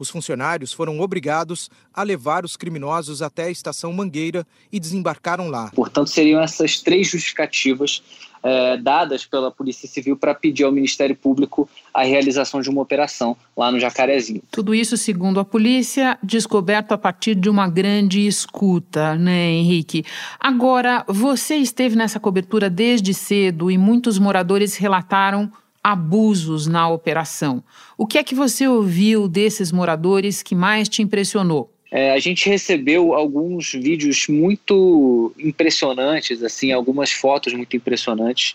Os 0.00 0.08
funcionários 0.08 0.72
foram 0.72 0.98
obrigados 0.98 1.70
a 1.92 2.02
levar 2.02 2.42
os 2.42 2.56
criminosos 2.56 3.20
até 3.20 3.44
a 3.44 3.50
estação 3.50 3.92
Mangueira 3.92 4.46
e 4.72 4.80
desembarcaram 4.80 5.48
lá. 5.48 5.70
Portanto, 5.74 6.08
seriam 6.08 6.40
essas 6.40 6.80
três 6.80 7.08
justificativas 7.10 8.02
é, 8.42 8.78
dadas 8.78 9.26
pela 9.26 9.50
Polícia 9.50 9.86
Civil 9.86 10.16
para 10.16 10.34
pedir 10.34 10.64
ao 10.64 10.72
Ministério 10.72 11.14
Público 11.14 11.68
a 11.92 12.02
realização 12.02 12.62
de 12.62 12.70
uma 12.70 12.80
operação 12.80 13.36
lá 13.54 13.70
no 13.70 13.78
Jacarezinho. 13.78 14.42
Tudo 14.50 14.74
isso, 14.74 14.96
segundo 14.96 15.38
a 15.38 15.44
polícia, 15.44 16.18
descoberto 16.22 16.92
a 16.92 16.98
partir 16.98 17.34
de 17.34 17.50
uma 17.50 17.68
grande 17.68 18.26
escuta, 18.26 19.16
né, 19.16 19.50
Henrique? 19.50 20.02
Agora, 20.38 21.04
você 21.06 21.56
esteve 21.56 21.94
nessa 21.94 22.18
cobertura 22.18 22.70
desde 22.70 23.12
cedo 23.12 23.70
e 23.70 23.76
muitos 23.76 24.18
moradores 24.18 24.76
relataram 24.76 25.52
abusos 25.82 26.66
na 26.66 26.88
operação. 26.88 27.62
O 27.96 28.06
que 28.06 28.18
é 28.18 28.22
que 28.22 28.34
você 28.34 28.68
ouviu 28.68 29.28
desses 29.28 29.72
moradores 29.72 30.42
que 30.42 30.54
mais 30.54 30.88
te 30.88 31.02
impressionou? 31.02 31.72
É, 31.90 32.12
a 32.12 32.18
gente 32.20 32.48
recebeu 32.48 33.14
alguns 33.14 33.72
vídeos 33.72 34.28
muito 34.28 35.34
impressionantes, 35.36 36.42
assim, 36.42 36.70
algumas 36.70 37.10
fotos 37.10 37.52
muito 37.52 37.76
impressionantes. 37.76 38.54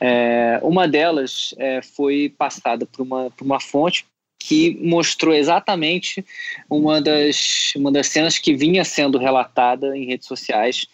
É, 0.00 0.60
uma 0.62 0.86
delas 0.86 1.52
é, 1.58 1.82
foi 1.82 2.32
passada 2.38 2.86
por 2.86 3.02
uma, 3.02 3.30
por 3.30 3.44
uma 3.44 3.58
fonte 3.58 4.06
que 4.38 4.78
mostrou 4.82 5.34
exatamente 5.34 6.24
uma 6.68 7.00
das, 7.00 7.72
uma 7.76 7.92
das 7.92 8.06
cenas 8.06 8.38
que 8.38 8.54
vinha 8.54 8.84
sendo 8.84 9.18
relatada 9.18 9.96
em 9.96 10.06
redes 10.06 10.26
sociais 10.26 10.86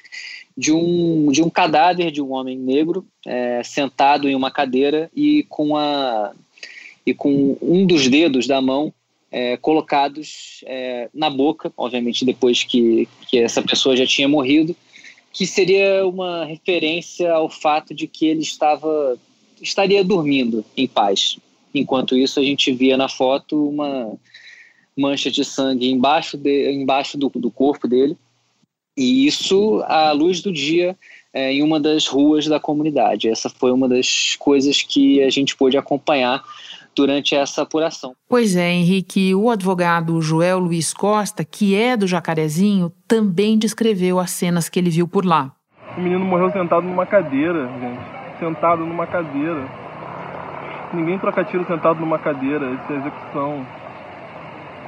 de 0.57 0.73
um, 0.73 1.31
de 1.31 1.43
um 1.43 1.51
cadáver 1.51 2.11
de 2.11 2.23
um 2.23 2.33
homem 2.33 2.57
negro 2.57 3.07
é, 3.27 3.63
sentado 3.63 4.29
em 4.29 4.35
uma 4.35 4.51
cadeira 4.51 5.11
e 5.15 5.45
com, 5.49 5.77
a, 5.77 6.33
e 7.05 7.13
com 7.13 7.59
um 7.61 7.87
dos 7.87 8.09
dedos 8.09 8.47
da 8.47 8.61
mão 8.61 8.93
é, 9.31 9.57
colocados 9.59 10.65
é, 10.67 11.11
na 11.13 11.29
boca, 11.29 11.71
obviamente 11.77 12.25
depois 12.25 12.63
que, 12.63 13.07
que 13.29 13.39
essa 13.39 13.61
pessoa 13.61 13.97
já 13.97 14.07
tinha 14.07 14.29
morrido, 14.29 14.75
que 15.31 15.47
seria 15.47 16.07
uma 16.07 16.47
referência 16.47 17.31
ao 17.33 17.51
fato 17.51 17.93
de 17.93 18.07
que 18.07 18.27
ele 18.27 18.41
estava 18.41 19.19
estaria 19.61 20.03
dormindo 20.03 20.65
em 20.77 20.87
paz. 20.87 21.39
Enquanto 21.75 22.17
isso, 22.17 22.41
a 22.41 22.43
gente 22.43 22.73
via 22.73 22.97
na 22.97 23.09
foto 23.09 23.69
uma 23.69 24.17
mancha 24.97 25.31
de 25.31 25.45
sangue 25.45 25.91
embaixo, 25.91 26.39
de, 26.39 26.73
embaixo 26.73 27.19
do, 27.19 27.29
do 27.35 27.51
corpo 27.51 27.87
dele 27.87 28.17
e 28.97 29.27
isso 29.27 29.85
à 29.87 30.11
luz 30.13 30.41
do 30.41 30.53
dia 30.53 30.97
é, 31.33 31.53
em 31.53 31.63
uma 31.63 31.79
das 31.79 32.07
ruas 32.07 32.47
da 32.47 32.59
comunidade. 32.59 33.29
Essa 33.29 33.51
foi 33.51 33.71
uma 33.71 33.87
das 33.87 34.37
coisas 34.39 34.81
que 34.81 35.23
a 35.23 35.29
gente 35.29 35.55
pôde 35.55 35.77
acompanhar 35.77 36.43
durante 36.95 37.35
essa 37.35 37.61
apuração. 37.61 38.15
Pois 38.27 38.57
é, 38.57 38.73
Henrique, 38.73 39.35
o 39.35 39.51
advogado 39.51 40.21
Joel 40.23 40.59
Luiz 40.59 40.95
Costa, 40.95 41.45
que 41.45 41.77
é 41.77 41.95
do 41.95 42.07
Jacarezinho, 42.07 42.91
também 43.07 43.59
descreveu 43.59 44.19
as 44.19 44.31
cenas 44.31 44.71
que 44.71 44.79
ele 44.79 44.89
viu 44.89 45.07
por 45.07 45.27
lá. 45.27 45.53
O 45.95 46.01
menino 46.01 46.25
morreu 46.25 46.51
sentado 46.51 46.87
numa 46.87 47.05
cadeira, 47.05 47.69
gente. 47.81 48.39
Sentado 48.39 48.87
numa 48.87 49.07
cadeira. 49.07 49.69
Ninguém 50.95 51.19
troca 51.19 51.45
tiro 51.45 51.67
sentado 51.67 52.01
numa 52.01 52.19
cadeira. 52.19 52.71
Isso 52.71 52.93
é 52.93 52.97
execução. 52.97 53.67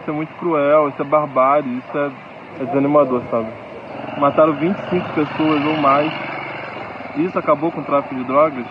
Isso 0.00 0.10
é 0.10 0.12
muito 0.12 0.32
cruel, 0.38 0.88
isso 0.88 1.02
é 1.02 1.04
barbárie, 1.04 1.78
isso 1.78 1.98
é, 1.98 2.10
é 2.60 2.64
desanimador, 2.64 3.22
sabe? 3.30 3.67
Mataram 4.18 4.54
25 4.54 5.14
pessoas 5.14 5.64
ou 5.64 5.76
mais. 5.76 6.12
Isso 7.16 7.38
acabou 7.38 7.70
com 7.72 7.80
o 7.80 7.84
tráfico 7.84 8.14
de 8.14 8.24
drogas? 8.24 8.66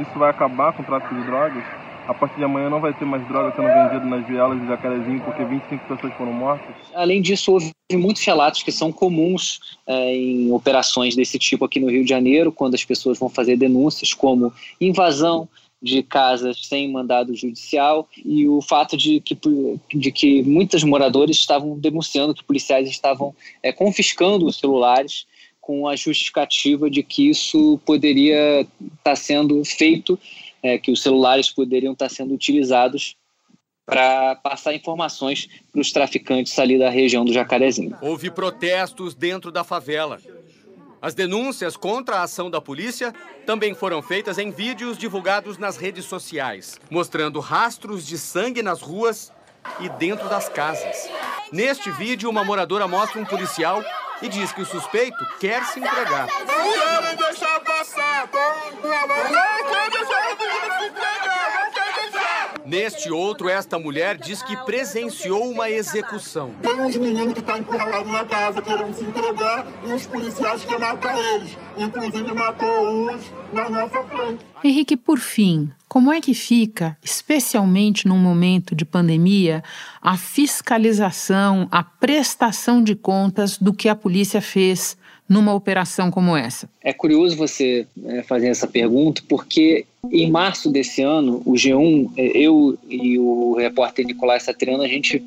Isso 0.00 0.18
vai 0.18 0.30
acabar 0.30 0.72
com 0.72 0.82
o 0.82 0.86
tráfico 0.86 1.14
de 1.14 1.22
drogas? 1.22 1.64
A 2.06 2.14
partir 2.14 2.36
de 2.36 2.44
amanhã 2.44 2.70
não 2.70 2.80
vai 2.80 2.94
ter 2.94 3.04
mais 3.04 3.26
droga 3.28 3.54
sendo 3.54 3.68
vendida 3.68 4.04
nas 4.04 4.26
vielas 4.26 4.58
de 4.58 4.66
Jacarezinho 4.66 5.20
porque 5.20 5.44
25 5.44 5.86
pessoas 5.86 6.14
foram 6.14 6.32
mortas? 6.32 6.74
Além 6.94 7.20
disso, 7.20 7.52
houve 7.52 7.70
muitos 7.92 8.24
relatos 8.24 8.62
que 8.62 8.72
são 8.72 8.90
comuns 8.90 9.76
é, 9.86 10.14
em 10.14 10.50
operações 10.50 11.14
desse 11.14 11.38
tipo 11.38 11.66
aqui 11.66 11.78
no 11.78 11.90
Rio 11.90 12.04
de 12.04 12.08
Janeiro, 12.08 12.50
quando 12.50 12.74
as 12.74 12.84
pessoas 12.84 13.18
vão 13.18 13.28
fazer 13.28 13.56
denúncias 13.56 14.14
como 14.14 14.52
invasão, 14.80 15.46
de 15.80 16.02
casas 16.02 16.66
sem 16.66 16.90
mandado 16.90 17.34
judicial 17.34 18.08
e 18.16 18.48
o 18.48 18.60
fato 18.60 18.96
de 18.96 19.20
que, 19.20 19.38
de 19.94 20.10
que 20.10 20.42
muitos 20.42 20.82
moradores 20.82 21.36
estavam 21.36 21.78
denunciando 21.78 22.34
que 22.34 22.42
policiais 22.42 22.88
estavam 22.88 23.34
é, 23.62 23.72
confiscando 23.72 24.46
os 24.46 24.58
celulares 24.58 25.26
com 25.60 25.86
a 25.86 25.94
justificativa 25.94 26.90
de 26.90 27.02
que 27.02 27.28
isso 27.28 27.78
poderia 27.84 28.62
estar 28.62 28.70
tá 29.02 29.16
sendo 29.16 29.62
feito, 29.64 30.18
é, 30.62 30.78
que 30.78 30.90
os 30.90 31.02
celulares 31.02 31.50
poderiam 31.50 31.92
estar 31.92 32.08
tá 32.08 32.14
sendo 32.14 32.34
utilizados 32.34 33.16
para 33.84 34.34
passar 34.36 34.74
informações 34.74 35.48
para 35.72 35.80
os 35.80 35.92
traficantes 35.92 36.58
ali 36.58 36.78
da 36.78 36.90
região 36.90 37.24
do 37.24 37.32
Jacarezinho. 37.32 37.96
Houve 38.02 38.30
protestos 38.30 39.14
dentro 39.14 39.50
da 39.50 39.64
favela. 39.64 40.20
As 41.00 41.14
denúncias 41.14 41.76
contra 41.76 42.16
a 42.16 42.22
ação 42.22 42.50
da 42.50 42.60
polícia 42.60 43.14
também 43.46 43.72
foram 43.74 44.02
feitas 44.02 44.36
em 44.36 44.50
vídeos 44.50 44.98
divulgados 44.98 45.56
nas 45.56 45.76
redes 45.76 46.04
sociais, 46.04 46.80
mostrando 46.90 47.38
rastros 47.38 48.04
de 48.04 48.18
sangue 48.18 48.62
nas 48.62 48.82
ruas 48.82 49.32
e 49.78 49.88
dentro 49.90 50.28
das 50.28 50.48
casas. 50.48 51.08
Neste 51.52 51.90
vídeo, 51.92 52.28
uma 52.28 52.42
moradora 52.42 52.88
mostra 52.88 53.20
um 53.20 53.24
policial 53.24 53.82
e 54.20 54.28
diz 54.28 54.50
que 54.50 54.62
o 54.62 54.66
suspeito 54.66 55.24
quer 55.38 55.64
se 55.66 55.78
entregar. 55.78 56.26
Não 56.26 56.72
querem 56.72 57.16
deixar 57.16 57.60
passar! 57.60 58.28
Não 58.32 58.80
querem 58.82 59.90
deixar 59.90 60.36
se 60.36 60.86
entregar! 60.86 61.28
Neste 62.68 63.10
outro, 63.10 63.48
esta 63.48 63.78
mulher 63.78 64.18
diz 64.18 64.42
que 64.42 64.54
presenciou 64.64 65.50
uma 65.50 65.70
execução. 65.70 66.50
Tem 66.60 66.78
uns 66.78 66.98
meninos 66.98 67.32
que 67.32 67.40
estão 67.40 67.56
encurralados 67.56 68.12
na 68.12 68.26
casa 68.26 68.60
querendo 68.60 68.94
se 68.94 69.04
entregar 69.04 69.66
e 69.86 69.92
os 69.94 70.06
policiais 70.06 70.62
querem 70.66 70.80
matar 70.80 71.18
eles. 71.18 71.56
Inclusive 71.78 72.34
matou 72.34 72.90
uns 72.90 73.32
na 73.54 73.70
nossa 73.70 74.04
frente. 74.04 74.44
Henrique, 74.62 74.98
por 74.98 75.18
fim, 75.18 75.70
como 75.88 76.12
é 76.12 76.20
que 76.20 76.34
fica, 76.34 76.94
especialmente 77.02 78.06
num 78.06 78.18
momento 78.18 78.74
de 78.74 78.84
pandemia, 78.84 79.64
a 80.02 80.18
fiscalização, 80.18 81.66
a 81.70 81.82
prestação 81.82 82.84
de 82.84 82.94
contas 82.94 83.56
do 83.56 83.72
que 83.72 83.88
a 83.88 83.94
polícia 83.94 84.42
fez 84.42 84.94
numa 85.26 85.54
operação 85.54 86.10
como 86.10 86.36
essa? 86.36 86.68
É 86.82 86.92
curioso 86.92 87.34
você 87.34 87.86
é, 88.04 88.22
fazer 88.22 88.48
essa 88.48 88.66
pergunta, 88.66 89.22
porque 89.26 89.86
em 90.10 90.30
março 90.30 90.70
desse 90.70 91.02
ano, 91.02 91.42
o 91.44 91.52
G1, 91.52 92.10
é, 92.16 92.26
eu 92.38 92.78
e 92.88 93.18
o 93.18 93.54
repórter 93.54 94.06
Nicolás 94.06 94.44
Satriano, 94.44 94.82
a 94.82 94.88
gente 94.88 95.22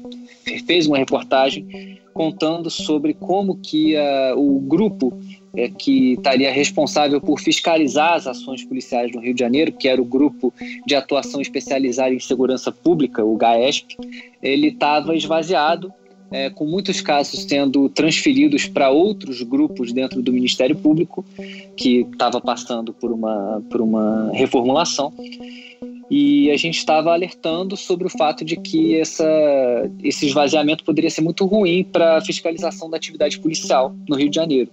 fez 0.66 0.88
uma 0.88 0.98
reportagem 0.98 2.00
contando 2.13 2.70
sobre 2.70 3.13
como 3.13 3.58
que 3.58 3.96
uh, 3.96 4.38
o 4.38 4.60
grupo 4.60 5.18
é, 5.56 5.70
que 5.70 6.13
estaria 6.13 6.51
responsável 6.51 7.20
por 7.22 7.40
fiscalizar 7.40 8.13
as 8.13 8.28
ações 8.28 8.63
policiais 8.63 9.12
no 9.13 9.22
Rio 9.22 9.34
de 9.34 9.40
Janeiro, 9.40 9.72
que 9.72 9.88
era 9.88 10.01
o 10.01 10.06
Grupo 10.06 10.54
de 10.86 10.96
Atuação 10.96 11.42
Especializada 11.42 12.13
em 12.13 12.20
Segurança 12.20 12.72
Pública, 12.72 13.24
o 13.24 13.36
GAESP, 13.36 13.98
ele 14.42 14.68
estava 14.68 15.16
esvaziado 15.16 15.94
é, 16.32 16.50
com 16.50 16.66
muitos 16.66 17.02
casos 17.02 17.44
sendo 17.44 17.90
transferidos 17.90 18.66
para 18.66 18.90
outros 18.90 19.42
grupos 19.42 19.92
dentro 19.92 20.22
do 20.22 20.32
Ministério 20.32 20.76
Público, 20.76 21.26
que 21.76 22.08
estava 22.12 22.40
passando 22.40 22.94
por 22.94 23.12
uma, 23.12 23.62
por 23.70 23.82
uma 23.82 24.32
reformulação. 24.34 25.14
E 26.10 26.52
a 26.52 26.58
gente 26.58 26.78
estava 26.78 27.14
alertando 27.14 27.78
sobre 27.78 28.06
o 28.06 28.10
fato 28.10 28.44
de 28.44 28.58
que 28.58 28.98
essa, 28.98 29.26
esse 30.04 30.26
esvaziamento 30.26 30.84
poderia 30.84 31.10
ser 31.10 31.22
muito 31.22 31.46
ruim 31.46 31.86
para 31.86 32.18
a 32.18 32.22
fiscalização 32.22 32.90
da 32.90 32.98
atividade 32.98 33.40
policial 33.40 33.96
no 34.10 34.18
Rio 34.18 34.30
de 34.30 34.36
Janeiro. 34.36 34.70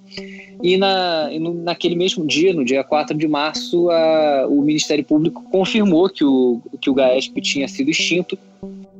E, 0.61 0.77
na, 0.77 1.31
naquele 1.62 1.95
mesmo 1.95 2.27
dia, 2.27 2.53
no 2.53 2.65
dia 2.65 2.83
4 2.83 3.17
de 3.17 3.29
março, 3.29 3.88
a, 3.88 4.47
o 4.49 4.62
Ministério 4.62 5.05
Público 5.05 5.45
confirmou 5.45 6.09
que 6.09 6.25
o, 6.25 6.61
que 6.81 6.91
o 6.91 6.95
GAESP 6.95 7.41
tinha 7.41 7.69
sido 7.69 7.88
extinto 7.88 8.37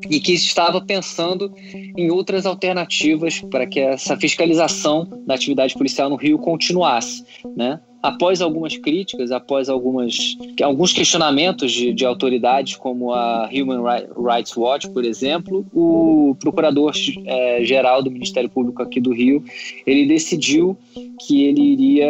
e 0.09 0.21
que 0.21 0.33
estava 0.33 0.81
pensando 0.81 1.52
em 1.97 2.11
outras 2.11 2.47
alternativas 2.47 3.40
para 3.40 3.67
que 3.67 3.81
essa 3.81 4.17
fiscalização 4.17 5.09
da 5.26 5.35
atividade 5.35 5.75
policial 5.75 6.09
no 6.09 6.17
Rio 6.17 6.38
continuasse, 6.38 7.25
né? 7.57 7.81
Após 8.00 8.40
algumas 8.40 8.76
críticas, 8.76 9.33
após 9.33 9.69
algumas, 9.69 10.37
alguns 10.62 10.93
questionamentos 10.93 11.73
de, 11.73 11.93
de 11.93 12.07
autoridades, 12.07 12.76
como 12.76 13.12
a 13.12 13.50
Human 13.52 13.83
Rights 14.17 14.57
Watch, 14.57 14.88
por 14.90 15.05
exemplo, 15.05 15.67
o 15.75 16.37
procurador-geral 16.38 17.99
é, 17.99 18.02
do 18.05 18.11
Ministério 18.11 18.49
Público 18.49 18.81
aqui 18.83 19.00
do 19.00 19.12
Rio, 19.12 19.43
ele 19.85 20.07
decidiu 20.07 20.78
que 21.26 21.43
ele 21.43 21.61
iria 21.61 22.07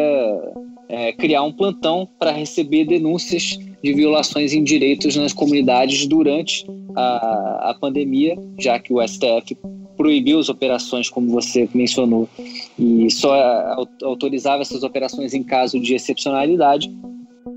é, 0.90 1.12
criar 1.12 1.42
um 1.42 1.52
plantão 1.52 2.07
para 2.18 2.33
receber 2.33 2.85
denúncias 2.85 3.59
de 3.83 3.92
violações 3.95 4.52
em 4.52 4.62
direitos 4.62 5.16
nas 5.16 5.33
comunidades 5.33 6.07
durante 6.07 6.66
a, 6.99 7.71
a 7.71 7.75
pandemia, 7.75 8.37
já 8.59 8.78
que 8.78 8.93
o 8.93 9.07
STF 9.07 9.57
proibiu 9.97 10.38
as 10.38 10.49
operações, 10.49 11.09
como 11.09 11.28
você 11.31 11.69
mencionou, 11.75 12.28
e 12.78 13.11
só 13.11 13.35
autorizava 14.02 14.62
essas 14.62 14.83
operações 14.83 15.35
em 15.35 15.43
caso 15.43 15.81
de 15.81 15.95
excepcionalidade 15.95 16.90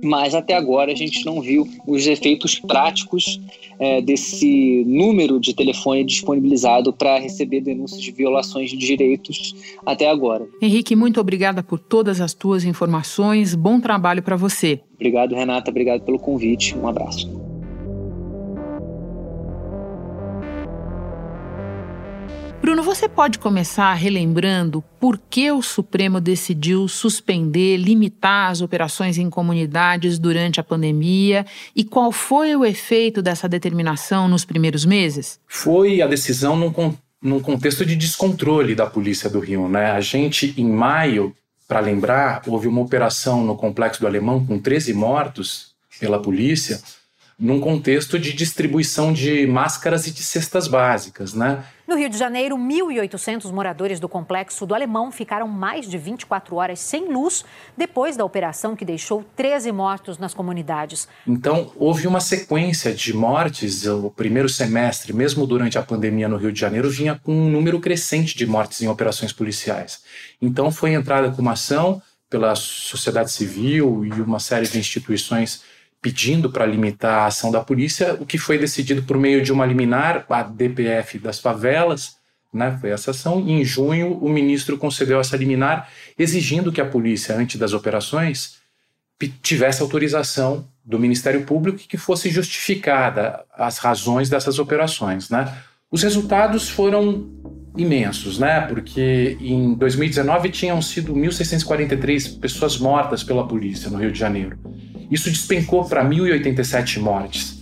mas 0.03 0.33
até 0.33 0.55
agora 0.55 0.91
a 0.91 0.95
gente 0.95 1.25
não 1.25 1.41
viu 1.41 1.67
os 1.87 2.07
efeitos 2.07 2.59
práticos 2.59 3.39
é, 3.79 4.01
desse 4.01 4.83
número 4.85 5.39
de 5.39 5.53
telefone 5.53 6.03
disponibilizado 6.03 6.91
para 6.93 7.19
receber 7.19 7.61
denúncias 7.61 8.01
de 8.01 8.11
violações 8.11 8.71
de 8.71 8.77
direitos 8.77 9.53
até 9.85 10.09
agora. 10.09 10.47
Henrique, 10.61 10.95
muito 10.95 11.19
obrigada 11.19 11.61
por 11.61 11.79
todas 11.79 12.19
as 12.19 12.33
tuas 12.33 12.63
informações. 12.63 13.55
Bom 13.55 13.79
trabalho 13.79 14.23
para 14.23 14.35
você. 14.35 14.79
Obrigado, 14.95 15.35
Renata. 15.35 15.69
Obrigado 15.69 16.01
pelo 16.01 16.19
convite. 16.19 16.75
Um 16.77 16.87
abraço. 16.87 17.50
Bruno, 22.61 22.83
você 22.83 23.09
pode 23.09 23.39
começar 23.39 23.91
relembrando 23.95 24.83
por 24.99 25.17
que 25.17 25.51
o 25.51 25.63
Supremo 25.63 26.21
decidiu 26.21 26.87
suspender, 26.87 27.77
limitar 27.77 28.51
as 28.51 28.61
operações 28.61 29.17
em 29.17 29.31
comunidades 29.31 30.19
durante 30.19 30.59
a 30.59 30.63
pandemia 30.63 31.43
e 31.75 31.83
qual 31.83 32.11
foi 32.11 32.55
o 32.55 32.63
efeito 32.63 33.19
dessa 33.19 33.49
determinação 33.49 34.27
nos 34.27 34.45
primeiros 34.45 34.85
meses? 34.85 35.39
Foi 35.47 36.03
a 36.03 36.07
decisão 36.07 36.55
num, 36.55 36.93
num 37.19 37.39
contexto 37.39 37.83
de 37.83 37.95
descontrole 37.95 38.75
da 38.75 38.85
Polícia 38.85 39.27
do 39.27 39.39
Rio. 39.39 39.67
Né? 39.67 39.89
A 39.89 39.99
gente, 39.99 40.53
em 40.55 40.69
maio, 40.69 41.35
para 41.67 41.79
lembrar, 41.79 42.43
houve 42.45 42.67
uma 42.67 42.81
operação 42.81 43.43
no 43.43 43.55
Complexo 43.55 43.99
do 43.99 44.05
Alemão 44.05 44.45
com 44.45 44.59
13 44.59 44.93
mortos 44.93 45.71
pela 45.99 46.21
polícia 46.21 46.79
num 47.41 47.59
contexto 47.59 48.19
de 48.19 48.31
distribuição 48.33 49.11
de 49.11 49.47
máscaras 49.47 50.05
e 50.05 50.11
de 50.11 50.23
cestas 50.23 50.67
básicas, 50.67 51.33
né? 51.33 51.65
No 51.87 51.97
Rio 51.97 52.07
de 52.07 52.15
Janeiro, 52.15 52.55
1.800 52.55 53.51
moradores 53.51 53.99
do 53.99 54.07
complexo 54.07 54.63
do 54.63 54.75
Alemão 54.75 55.11
ficaram 55.11 55.47
mais 55.47 55.89
de 55.89 55.97
24 55.97 56.55
horas 56.55 56.79
sem 56.79 57.11
luz 57.11 57.43
depois 57.75 58.15
da 58.15 58.23
operação 58.23 58.75
que 58.75 58.85
deixou 58.85 59.25
13 59.35 59.71
mortos 59.71 60.19
nas 60.19 60.35
comunidades. 60.35 61.07
Então, 61.27 61.71
houve 61.75 62.05
uma 62.05 62.21
sequência 62.21 62.93
de 62.93 63.11
mortes. 63.11 63.87
O 63.87 64.11
primeiro 64.11 64.47
semestre, 64.47 65.11
mesmo 65.11 65.47
durante 65.47 65.79
a 65.79 65.83
pandemia 65.83 66.29
no 66.29 66.37
Rio 66.37 66.51
de 66.51 66.59
Janeiro, 66.59 66.91
vinha 66.91 67.19
com 67.23 67.33
um 67.33 67.49
número 67.49 67.79
crescente 67.79 68.37
de 68.37 68.45
mortes 68.45 68.81
em 68.81 68.87
operações 68.87 69.33
policiais. 69.33 70.03
Então, 70.39 70.71
foi 70.71 70.93
entrada 70.93 71.31
com 71.31 71.41
uma 71.41 71.53
ação 71.53 71.99
pela 72.29 72.55
sociedade 72.55 73.31
civil 73.31 74.05
e 74.05 74.21
uma 74.21 74.39
série 74.39 74.67
de 74.67 74.77
instituições 74.79 75.63
pedindo 76.01 76.49
para 76.49 76.65
limitar 76.65 77.19
a 77.19 77.25
ação 77.27 77.51
da 77.51 77.61
polícia, 77.61 78.15
o 78.19 78.25
que 78.25 78.37
foi 78.37 78.57
decidido 78.57 79.03
por 79.03 79.17
meio 79.17 79.43
de 79.43 79.51
uma 79.51 79.65
liminar, 79.65 80.25
a 80.29 80.41
DPF 80.41 81.19
das 81.19 81.39
favelas, 81.39 82.15
né, 82.51 82.77
foi 82.81 82.89
essa 82.89 83.11
ação, 83.11 83.39
e 83.39 83.51
em 83.51 83.63
junho 83.63 84.17
o 84.17 84.27
ministro 84.27 84.77
concedeu 84.77 85.19
essa 85.19 85.37
liminar, 85.37 85.89
exigindo 86.17 86.71
que 86.71 86.81
a 86.81 86.85
polícia, 86.85 87.35
antes 87.35 87.57
das 87.57 87.71
operações, 87.71 88.59
tivesse 89.41 89.81
autorização 89.81 90.67
do 90.83 90.97
Ministério 90.97 91.43
Público 91.43 91.79
e 91.79 91.87
que 91.87 91.97
fosse 91.97 92.29
justificada 92.29 93.45
as 93.55 93.77
razões 93.77 94.29
dessas 94.29 94.57
operações. 94.57 95.29
Né? 95.29 95.55
Os 95.91 96.01
resultados 96.01 96.67
foram 96.67 97.29
imensos, 97.77 98.39
né? 98.39 98.61
porque 98.61 99.37
em 99.39 99.75
2019 99.75 100.49
tinham 100.49 100.81
sido 100.81 101.13
1.643 101.13 102.39
pessoas 102.39 102.79
mortas 102.79 103.23
pela 103.23 103.47
polícia 103.47 103.91
no 103.91 103.99
Rio 103.99 104.11
de 104.11 104.19
Janeiro. 104.19 104.57
Isso 105.11 105.29
despencou 105.29 105.83
para 105.83 106.03
1.087 106.05 106.99
mortes. 106.99 107.61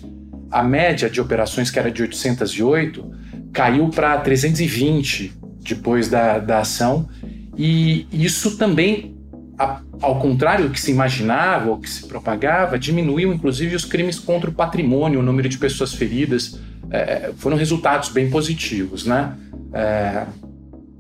A 0.52 0.64
média 0.64 1.10
de 1.10 1.20
operações, 1.20 1.72
que 1.72 1.80
era 1.80 1.92
de 1.92 2.04
808, 2.04 3.12
caiu 3.52 3.90
para 3.90 4.18
320 4.20 5.34
depois 5.62 6.08
da, 6.08 6.38
da 6.38 6.60
ação. 6.60 7.10
E 7.58 8.08
isso 8.14 8.58
também, 8.58 9.16
ao 10.00 10.20
contrário 10.20 10.68
do 10.68 10.72
que 10.72 10.80
se 10.80 10.92
imaginava 10.92 11.70
ou 11.72 11.80
que 11.80 11.90
se 11.90 12.08
propagava, 12.08 12.78
diminuiu 12.78 13.34
inclusive 13.34 13.76
os 13.76 13.84
crimes 13.84 14.20
contra 14.20 14.50
o 14.50 14.54
patrimônio, 14.54 15.20
o 15.20 15.24
número 15.24 15.50
de 15.50 15.58
pessoas 15.58 15.94
feridas. 15.94 16.60
É, 16.92 17.32
foram 17.38 17.58
resultados 17.58 18.10
bem 18.10 18.30
positivos, 18.30 19.06
né? 19.06 19.36
É, 19.74 20.26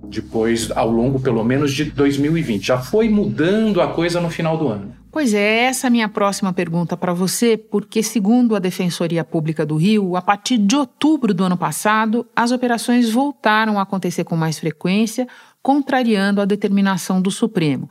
depois, 0.09 0.71
ao 0.71 0.89
longo 0.89 1.19
pelo 1.19 1.43
menos 1.43 1.71
de 1.71 1.85
2020. 1.85 2.65
Já 2.65 2.79
foi 2.79 3.09
mudando 3.09 3.81
a 3.81 3.87
coisa 3.87 4.19
no 4.19 4.29
final 4.29 4.57
do 4.57 4.67
ano. 4.67 4.93
Pois 5.11 5.33
é, 5.33 5.63
essa 5.63 5.87
é 5.87 5.89
a 5.89 5.91
minha 5.91 6.07
próxima 6.07 6.53
pergunta 6.53 6.95
para 6.95 7.13
você, 7.13 7.57
porque, 7.57 8.03
segundo 8.03 8.55
a 8.55 8.59
Defensoria 8.59 9.23
Pública 9.23 9.65
do 9.65 9.75
Rio, 9.75 10.15
a 10.15 10.21
partir 10.21 10.59
de 10.59 10.75
outubro 10.75 11.33
do 11.33 11.43
ano 11.43 11.57
passado, 11.57 12.27
as 12.35 12.51
operações 12.51 13.09
voltaram 13.09 13.79
a 13.79 13.81
acontecer 13.81 14.23
com 14.23 14.35
mais 14.35 14.59
frequência, 14.59 15.27
contrariando 15.63 16.41
a 16.41 16.45
determinação 16.45 17.19
do 17.21 17.31
Supremo. 17.31 17.89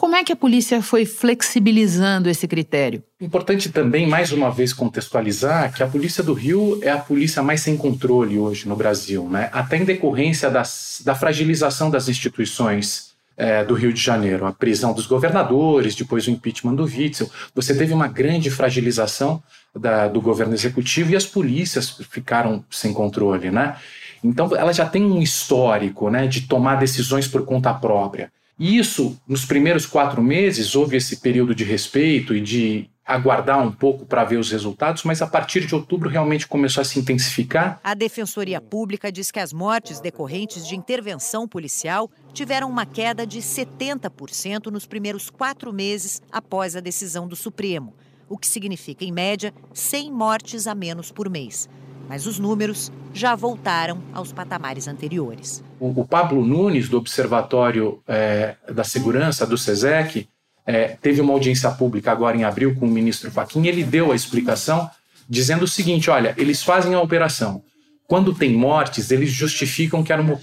Como 0.00 0.16
é 0.16 0.24
que 0.24 0.32
a 0.32 0.36
polícia 0.36 0.80
foi 0.80 1.04
flexibilizando 1.04 2.30
esse 2.30 2.48
critério? 2.48 3.02
Importante 3.20 3.68
também, 3.68 4.06
mais 4.06 4.32
uma 4.32 4.50
vez, 4.50 4.72
contextualizar 4.72 5.70
que 5.74 5.82
a 5.82 5.86
Polícia 5.86 6.24
do 6.24 6.32
Rio 6.32 6.80
é 6.80 6.88
a 6.88 6.96
polícia 6.96 7.42
mais 7.42 7.60
sem 7.60 7.76
controle 7.76 8.38
hoje 8.38 8.66
no 8.66 8.74
Brasil, 8.74 9.28
né? 9.28 9.50
até 9.52 9.76
em 9.76 9.84
decorrência 9.84 10.48
das, 10.48 11.02
da 11.04 11.14
fragilização 11.14 11.90
das 11.90 12.08
instituições 12.08 13.10
é, 13.36 13.62
do 13.62 13.74
Rio 13.74 13.92
de 13.92 14.00
Janeiro, 14.00 14.46
a 14.46 14.52
prisão 14.52 14.94
dos 14.94 15.06
governadores, 15.06 15.94
depois 15.94 16.26
o 16.26 16.30
impeachment 16.30 16.76
do 16.76 16.84
Witzel. 16.84 17.30
Você 17.54 17.76
teve 17.76 17.92
uma 17.92 18.08
grande 18.08 18.50
fragilização 18.50 19.42
da, 19.76 20.08
do 20.08 20.22
governo 20.22 20.54
executivo 20.54 21.10
e 21.10 21.16
as 21.16 21.26
polícias 21.26 21.90
ficaram 22.10 22.64
sem 22.70 22.94
controle, 22.94 23.50
né? 23.50 23.76
Então, 24.24 24.56
ela 24.56 24.72
já 24.72 24.86
tem 24.86 25.04
um 25.04 25.20
histórico 25.20 26.08
né, 26.08 26.26
de 26.26 26.40
tomar 26.42 26.76
decisões 26.76 27.28
por 27.28 27.44
conta 27.44 27.74
própria. 27.74 28.32
Isso, 28.60 29.18
nos 29.26 29.46
primeiros 29.46 29.86
quatro 29.86 30.22
meses, 30.22 30.76
houve 30.76 30.94
esse 30.94 31.16
período 31.16 31.54
de 31.54 31.64
respeito 31.64 32.34
e 32.34 32.42
de 32.42 32.90
aguardar 33.06 33.58
um 33.58 33.72
pouco 33.72 34.04
para 34.04 34.22
ver 34.22 34.36
os 34.36 34.50
resultados, 34.50 35.02
mas 35.02 35.22
a 35.22 35.26
partir 35.26 35.66
de 35.66 35.74
outubro 35.74 36.10
realmente 36.10 36.46
começou 36.46 36.82
a 36.82 36.84
se 36.84 36.98
intensificar. 36.98 37.80
A 37.82 37.94
Defensoria 37.94 38.60
Pública 38.60 39.10
diz 39.10 39.30
que 39.30 39.40
as 39.40 39.50
mortes 39.50 39.98
decorrentes 39.98 40.66
de 40.66 40.76
intervenção 40.76 41.48
policial 41.48 42.10
tiveram 42.34 42.68
uma 42.68 42.84
queda 42.84 43.26
de 43.26 43.40
70% 43.40 44.66
nos 44.66 44.86
primeiros 44.86 45.30
quatro 45.30 45.72
meses 45.72 46.20
após 46.30 46.76
a 46.76 46.80
decisão 46.80 47.26
do 47.26 47.34
Supremo, 47.34 47.94
o 48.28 48.36
que 48.36 48.46
significa, 48.46 49.06
em 49.06 49.10
média, 49.10 49.54
100 49.72 50.12
mortes 50.12 50.66
a 50.66 50.74
menos 50.74 51.10
por 51.10 51.30
mês. 51.30 51.66
Mas 52.10 52.26
os 52.26 52.40
números 52.40 52.90
já 53.14 53.36
voltaram 53.36 54.02
aos 54.12 54.32
patamares 54.32 54.88
anteriores. 54.88 55.62
O, 55.78 56.04
Pablo 56.04 56.44
Nunes, 56.44 56.88
do 56.88 56.98
Observatório 56.98 58.02
é, 58.04 58.56
da 58.74 58.82
Segurança, 58.82 59.46
do 59.46 59.56
SESEC, 59.56 60.28
é, 60.66 60.98
teve 61.00 61.20
uma 61.20 61.32
audiência 61.32 61.70
pública 61.70 62.10
agora 62.10 62.36
em 62.36 62.42
abril 62.42 62.74
com 62.74 62.86
o 62.86 62.90
ministro 62.90 63.30
Fachin, 63.30 63.64
ele 63.64 63.84
deu 63.84 64.10
a 64.10 64.16
explicação 64.16 64.90
dizendo 65.28 65.62
o 65.62 65.68
seguinte: 65.68 66.10
olha, 66.10 66.34
eles 66.36 66.64
fazem 66.64 66.94
a 66.94 67.00
operação. 67.00 67.62
Quando 68.08 68.34
tem 68.34 68.52
mortes, 68.56 69.12
eles 69.12 69.30
justificam 69.30 70.02
que 70.02 70.12
era 70.12 70.20
um, 70.20 70.36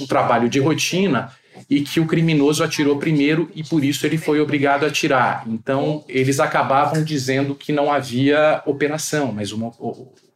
um 0.00 0.06
trabalho 0.08 0.48
de 0.48 0.58
rotina 0.58 1.30
e 1.68 1.80
que 1.82 2.00
o 2.00 2.06
criminoso 2.06 2.62
atirou 2.62 2.98
primeiro 2.98 3.50
e 3.54 3.62
por 3.62 3.84
isso 3.84 4.06
ele 4.06 4.18
foi 4.18 4.40
obrigado 4.40 4.84
a 4.84 4.88
atirar. 4.88 5.44
Então, 5.46 6.04
eles 6.08 6.40
acabavam 6.40 7.02
dizendo 7.02 7.54
que 7.54 7.72
não 7.72 7.92
havia 7.92 8.62
operação, 8.66 9.32
mas 9.32 9.52
uma, 9.52 9.72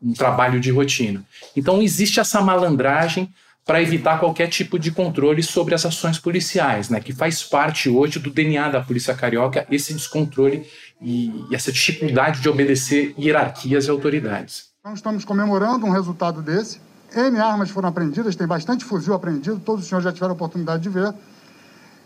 um 0.02 0.12
trabalho 0.12 0.60
de 0.60 0.70
rotina. 0.70 1.24
Então, 1.56 1.82
existe 1.82 2.20
essa 2.20 2.40
malandragem 2.40 3.32
para 3.66 3.82
evitar 3.82 4.20
qualquer 4.20 4.48
tipo 4.48 4.78
de 4.78 4.92
controle 4.92 5.42
sobre 5.42 5.74
as 5.74 5.84
ações 5.84 6.18
policiais, 6.18 6.88
né, 6.88 7.00
que 7.00 7.12
faz 7.12 7.42
parte 7.42 7.88
hoje 7.88 8.20
do 8.20 8.30
DNA 8.30 8.68
da 8.68 8.80
Polícia 8.80 9.12
Carioca, 9.12 9.66
esse 9.68 9.92
descontrole 9.92 10.64
e, 11.02 11.32
e 11.50 11.54
essa 11.54 11.72
dificuldade 11.72 12.40
de 12.40 12.48
obedecer 12.48 13.12
hierarquias 13.18 13.86
e 13.86 13.90
autoridades. 13.90 14.68
Então 14.78 14.94
estamos 14.94 15.24
comemorando 15.24 15.84
um 15.84 15.90
resultado 15.90 16.40
desse. 16.40 16.80
N 17.16 17.40
armas 17.40 17.70
foram 17.70 17.88
apreendidas, 17.88 18.36
tem 18.36 18.46
bastante 18.46 18.84
fuzil 18.84 19.14
apreendido, 19.14 19.58
todos 19.58 19.82
os 19.82 19.88
senhores 19.88 20.04
já 20.04 20.12
tiveram 20.12 20.32
a 20.32 20.34
oportunidade 20.34 20.82
de 20.82 20.90
ver. 20.90 21.14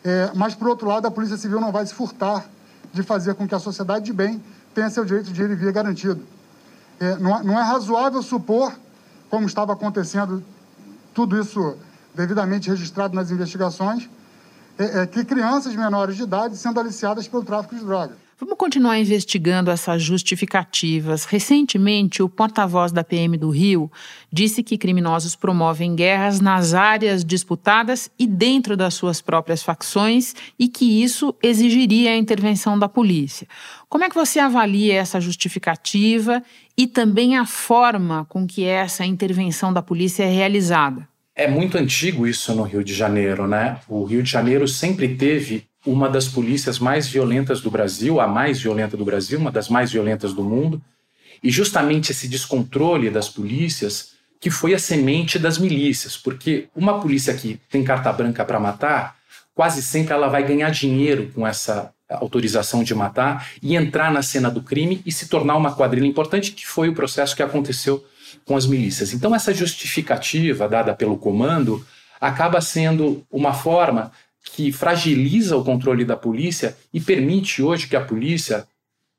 É, 0.05 0.31
mas, 0.35 0.55
por 0.55 0.69
outro 0.69 0.87
lado, 0.87 1.07
a 1.07 1.11
Polícia 1.11 1.37
Civil 1.37 1.61
não 1.61 1.73
vai 1.73 1.85
se 1.85 1.93
furtar 1.93 2.45
de 2.93 3.03
fazer 3.03 3.35
com 3.35 3.47
que 3.47 3.55
a 3.55 3.59
sociedade 3.59 4.05
de 4.05 4.13
bem 4.13 4.43
tenha 4.73 4.89
seu 4.89 5.05
direito 5.05 5.33
de 5.33 5.43
ir 5.43 5.51
e 5.51 5.55
vir 5.57 5.73
garantido. 5.73 6.23
É, 7.01 7.17
não, 7.17 7.37
é, 7.37 7.43
não 7.43 7.59
é 7.59 7.63
razoável 7.63 8.23
supor 8.23 8.73
como 9.29 9.47
estava 9.47 9.73
acontecendo 9.73 10.43
tudo 11.13 11.39
isso 11.39 11.77
devidamente 12.15 12.71
registrado 12.71 13.15
nas 13.15 13.31
investigações, 13.31 14.09
é, 14.79 15.01
é 15.01 15.07
que 15.07 15.25
crianças 15.25 15.75
menores 15.75 16.17
de 16.17 16.23
idade 16.23 16.57
sendo 16.57 16.79
aliciadas 16.79 17.27
pelo 17.27 17.45
tráfico 17.45 17.75
de 17.75 17.85
drogas. 17.85 18.17
Vamos 18.41 18.57
continuar 18.57 18.99
investigando 18.99 19.71
essas 19.71 20.03
justificativas. 20.03 21.27
Recentemente, 21.27 22.23
o 22.23 22.29
porta-voz 22.29 22.91
da 22.91 23.05
PM 23.05 23.37
do 23.37 23.51
Rio 23.51 23.93
disse 24.33 24.63
que 24.63 24.79
criminosos 24.79 25.37
promovem 25.37 25.95
guerras 25.95 26.41
nas 26.41 26.73
áreas 26.73 27.23
disputadas 27.23 28.11
e 28.19 28.27
dentro 28.27 28.79
das 28.79 28.95
suas 28.95 29.21
próprias 29.21 29.63
facções 29.63 30.35
e 30.59 30.69
que 30.69 31.03
isso 31.03 31.35
exigiria 31.43 32.13
a 32.13 32.17
intervenção 32.17 32.79
da 32.79 32.89
polícia. 32.89 33.47
Como 33.91 34.05
é 34.05 34.09
que 34.09 34.15
você 34.15 34.39
avalia 34.39 34.95
essa 34.95 35.21
justificativa 35.21 36.43
e 36.79 36.87
também 36.87 37.37
a 37.37 37.45
forma 37.45 38.25
com 38.25 38.47
que 38.47 38.65
essa 38.65 39.05
intervenção 39.05 39.71
da 39.71 39.83
polícia 39.83 40.25
é 40.25 40.33
realizada? 40.33 41.07
É 41.37 41.47
muito 41.47 41.77
antigo 41.77 42.27
isso 42.27 42.55
no 42.55 42.63
Rio 42.63 42.83
de 42.83 42.95
Janeiro, 42.95 43.47
né? 43.47 43.81
O 43.87 44.03
Rio 44.05 44.23
de 44.23 44.31
Janeiro 44.31 44.67
sempre 44.67 45.15
teve 45.15 45.69
uma 45.85 46.09
das 46.09 46.29
polícias 46.29 46.79
mais 46.79 47.09
violentas 47.09 47.61
do 47.61 47.71
Brasil, 47.71 48.21
a 48.21 48.27
mais 48.27 48.61
violenta 48.61 48.97
do 48.97 49.05
Brasil, 49.05 49.39
uma 49.39 49.51
das 49.51 49.69
mais 49.69 49.91
violentas 49.91 50.33
do 50.33 50.43
mundo. 50.43 50.81
E 51.43 51.51
justamente 51.51 52.13
esse 52.13 52.29
descontrole 52.29 53.11
das 53.11 53.29
polícias 53.29 54.11
que 54.39 54.51
foi 54.51 54.75
a 54.75 54.79
semente 54.79 55.39
das 55.39 55.59
milícias, 55.59 56.17
porque 56.17 56.69
uma 56.75 56.99
polícia 56.99 57.35
que 57.35 57.61
tem 57.71 57.85
carta 57.85 58.11
branca 58.11 58.43
para 58.43 58.59
matar, 58.59 59.17
quase 59.55 59.83
sempre 59.83 60.15
ela 60.15 60.29
vai 60.29 60.43
ganhar 60.47 60.71
dinheiro 60.71 61.31
com 61.35 61.47
essa 61.47 61.93
autorização 62.09 62.83
de 62.83 62.95
matar 62.95 63.49
e 63.63 63.77
entrar 63.77 64.11
na 64.11 64.23
cena 64.23 64.51
do 64.51 64.63
crime 64.63 65.03
e 65.05 65.13
se 65.13 65.29
tornar 65.29 65.57
uma 65.57 65.75
quadrilha 65.75 66.07
importante, 66.07 66.53
que 66.53 66.67
foi 66.67 66.89
o 66.89 66.95
processo 66.95 67.37
que 67.37 67.43
aconteceu 67.43 68.05
com 68.45 68.57
as 68.57 68.67
milícias. 68.67 69.13
Então 69.13 69.35
essa 69.35 69.53
justificativa 69.53 70.67
dada 70.69 70.95
pelo 70.95 71.19
comando 71.19 71.85
acaba 72.21 72.61
sendo 72.61 73.25
uma 73.31 73.53
forma 73.53 74.11
que 74.45 74.73
fragiliza 74.73 75.57
o 75.57 75.65
controle 75.65 76.05
da 76.05 76.17
polícia 76.17 76.77
e 76.93 77.01
permite 77.01 77.63
hoje 77.63 77.87
que 77.87 77.97
a 77.97 78.05
polícia, 78.05 78.67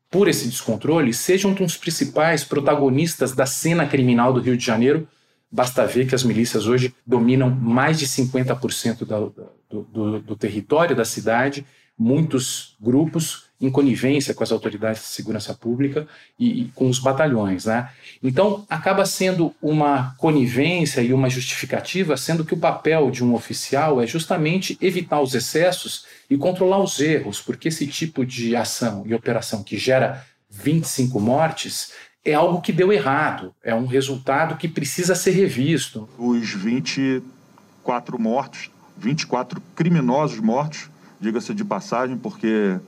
por 0.09 0.27
esse 0.27 0.47
descontrole, 0.47 1.13
seja 1.13 1.47
um 1.47 1.53
dos 1.53 1.77
principais 1.77 2.43
protagonistas 2.43 3.33
da 3.33 3.45
cena 3.45 3.85
criminal 3.85 4.33
do 4.33 4.41
Rio 4.41 4.57
de 4.57 4.65
Janeiro. 4.65 5.07
Basta 5.51 5.85
ver 5.85 6.07
que 6.07 6.15
as 6.15 6.23
milícias 6.23 6.65
hoje 6.65 6.93
dominam 7.05 7.49
mais 7.49 7.99
de 7.99 8.07
50% 8.07 9.05
da, 9.05 9.19
do, 9.19 9.83
do, 9.83 10.19
do 10.19 10.35
território 10.35 10.95
da 10.95 11.05
cidade, 11.05 11.65
muitos 11.97 12.75
grupos 12.79 13.50
em 13.61 13.69
conivência 13.69 14.33
com 14.33 14.43
as 14.43 14.51
autoridades 14.51 15.01
de 15.01 15.07
segurança 15.09 15.53
pública 15.53 16.07
e, 16.37 16.63
e, 16.63 16.67
com 16.69 16.89
os 16.89 16.97
batalhões. 16.97 17.65
Né? 17.65 17.87
Então, 18.23 18.65
acaba 18.67 19.05
sendo 19.05 19.53
uma 19.61 20.15
conivência 20.17 21.01
e 21.01 21.13
uma 21.13 21.29
justificativa, 21.29 22.17
sendo 22.17 22.43
que 22.43 22.55
o 22.55 22.59
papel 22.59 23.11
de 23.11 23.23
um 23.23 23.35
oficial 23.35 24.01
é 24.01 24.07
justamente 24.07 24.77
evitar 24.81 25.21
os 25.21 25.35
excessos 25.35 26.05
e 26.29 26.35
controlar 26.35 26.79
os 26.79 26.99
erros, 26.99 27.39
porque 27.39 27.67
esse 27.67 27.85
tipo 27.85 28.25
de 28.25 28.55
ação 28.55 29.03
e 29.05 29.13
operação 29.13 29.63
que 29.63 29.77
gera 29.77 30.25
25 30.49 31.19
mortes 31.19 31.91
é 32.23 32.33
algo 32.33 32.61
que 32.61 32.71
deu 32.71 32.91
errado, 32.91 33.53
é 33.63 33.73
um 33.73 33.85
resultado 33.85 34.55
que 34.55 34.67
precisa 34.67 35.15
ser 35.15 35.31
revisto. 35.31 36.07
Os 36.17 36.51
24 36.53 38.19
mortos, 38.19 38.69
24 38.97 39.61
criminosos 39.75 40.39
mortos, 40.39 40.89
diga-se 41.19 41.53
de 41.53 41.63
passagem, 41.63 42.17
porque 42.17 42.79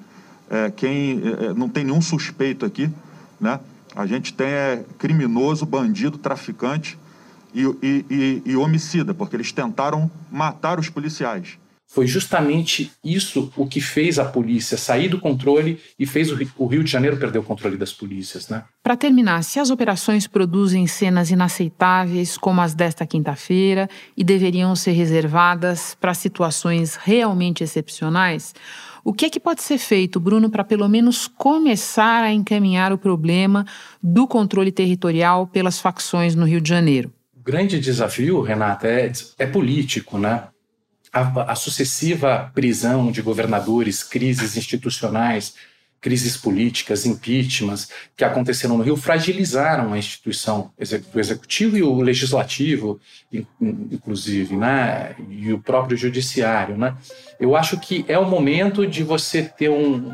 é, 0.53 0.69
quem 0.69 1.19
é, 1.19 1.45
é, 1.45 1.53
não 1.55 1.67
tem 1.67 1.83
nenhum 1.83 2.01
suspeito 2.01 2.63
aqui, 2.63 2.87
né? 3.41 3.59
A 3.95 4.05
gente 4.05 4.33
tem 4.33 4.47
é, 4.47 4.85
criminoso, 4.99 5.65
bandido, 5.65 6.17
traficante 6.17 6.97
e, 7.53 7.63
e, 7.81 8.05
e, 8.09 8.41
e 8.45 8.55
homicida, 8.55 9.15
porque 9.15 9.35
eles 9.35 9.51
tentaram 9.51 10.09
matar 10.31 10.79
os 10.79 10.89
policiais. 10.89 11.57
Foi 11.87 12.07
justamente 12.07 12.91
isso 13.03 13.51
o 13.55 13.67
que 13.67 13.79
fez 13.79 14.17
a 14.17 14.25
polícia 14.25 14.77
sair 14.77 15.09
do 15.09 15.19
controle 15.19 15.79
e 15.99 16.07
fez 16.07 16.31
o 16.31 16.65
Rio 16.65 16.83
de 16.83 16.89
Janeiro 16.89 17.17
perder 17.17 17.37
o 17.37 17.43
controle 17.43 17.77
das 17.77 17.93
polícias. 17.93 18.49
Né? 18.49 18.63
Para 18.81 18.97
terminar, 18.97 19.43
se 19.43 19.59
as 19.59 19.69
operações 19.69 20.25
produzem 20.25 20.87
cenas 20.87 21.29
inaceitáveis, 21.29 22.35
como 22.35 22.61
as 22.61 22.73
desta 22.73 23.05
quinta-feira, 23.05 23.87
e 24.17 24.23
deveriam 24.23 24.75
ser 24.75 24.93
reservadas 24.93 25.95
para 25.99 26.15
situações 26.15 26.95
realmente 26.95 27.63
excepcionais, 27.63 28.55
o 29.03 29.13
que 29.13 29.25
é 29.25 29.29
que 29.29 29.39
pode 29.39 29.61
ser 29.61 29.77
feito, 29.77 30.19
Bruno, 30.19 30.49
para 30.49 30.63
pelo 30.63 30.87
menos 30.87 31.27
começar 31.27 32.23
a 32.23 32.31
encaminhar 32.31 32.93
o 32.93 32.97
problema 32.97 33.65
do 34.01 34.25
controle 34.25 34.71
territorial 34.71 35.45
pelas 35.45 35.79
facções 35.79 36.35
no 36.35 36.45
Rio 36.45 36.61
de 36.61 36.69
Janeiro? 36.69 37.11
O 37.35 37.43
grande 37.43 37.79
desafio, 37.79 38.41
Renata, 38.41 38.87
é, 38.87 39.11
é 39.37 39.45
político, 39.45 40.17
né? 40.17 40.45
A, 41.11 41.51
a 41.51 41.55
sucessiva 41.55 42.49
prisão 42.55 43.11
de 43.11 43.21
governadores, 43.21 44.01
crises 44.01 44.55
institucionais, 44.55 45.53
crises 46.03 46.35
políticas, 46.35 47.05
impeachments 47.05 47.87
que 48.15 48.25
aconteceram 48.25 48.77
no 48.77 48.83
Rio 48.83 48.97
fragilizaram 48.97 49.93
a 49.93 49.97
instituição 49.97 50.69
do 51.13 51.19
executivo 51.19 51.77
e 51.77 51.81
o 51.81 52.01
legislativo, 52.01 52.99
inclusive, 53.61 54.53
né, 54.53 55.15
e 55.29 55.53
o 55.53 55.59
próprio 55.59 55.95
judiciário, 55.95 56.77
né. 56.77 56.93
Eu 57.39 57.55
acho 57.55 57.79
que 57.79 58.03
é 58.09 58.19
o 58.19 58.29
momento 58.29 58.85
de 58.85 59.01
você 59.01 59.43
ter 59.43 59.69
um, 59.69 60.13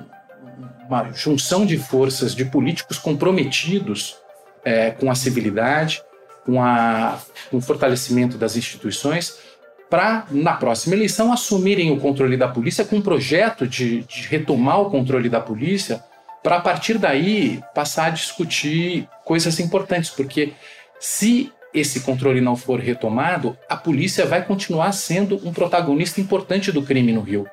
uma 0.88 1.12
junção 1.12 1.66
de 1.66 1.78
forças 1.78 2.36
de 2.36 2.46
políticos 2.46 3.00
comprometidos 3.00 4.16
é, 4.64 4.92
com 4.92 5.10
a 5.10 5.16
civilidade, 5.16 6.04
com, 6.46 6.62
a, 6.62 7.20
com 7.50 7.58
o 7.58 7.62
fortalecimento 7.62 8.38
das 8.38 8.56
instituições 8.56 9.49
para, 9.90 10.26
na 10.30 10.54
próxima 10.54 10.96
eleição, 10.96 11.34
assumirem 11.34 11.92
o 11.92 12.00
controle 12.00 12.38
da 12.38 12.48
polícia 12.48 12.86
com 12.86 12.98
um 12.98 13.02
projeto 13.02 13.68
de, 13.68 14.04
de 14.04 14.28
retomar 14.28 14.80
o 14.80 14.90
controle 14.90 15.30
da 15.30 15.42
polícia, 15.42 16.04
para 16.44 16.58
a 16.58 16.62
partir 16.62 16.98
daí 16.98 17.62
passar 17.74 18.06
a 18.06 18.12
discutir 18.12 19.08
coisas 19.26 19.60
importantes, 19.60 20.10
porque 20.10 20.54
se 21.00 21.52
esse 21.74 22.02
controle 22.02 22.42
não 22.42 22.56
for 22.56 22.80
retomado, 22.80 23.58
a 23.68 23.76
polícia 23.76 24.26
vai 24.26 24.44
continuar 24.44 24.92
sendo 24.92 25.40
um 25.48 25.54
protagonista 25.54 26.22
importante 26.22 26.72
do 26.72 26.82
crime 26.82 27.12
no 27.12 27.22
Rio. 27.22 27.48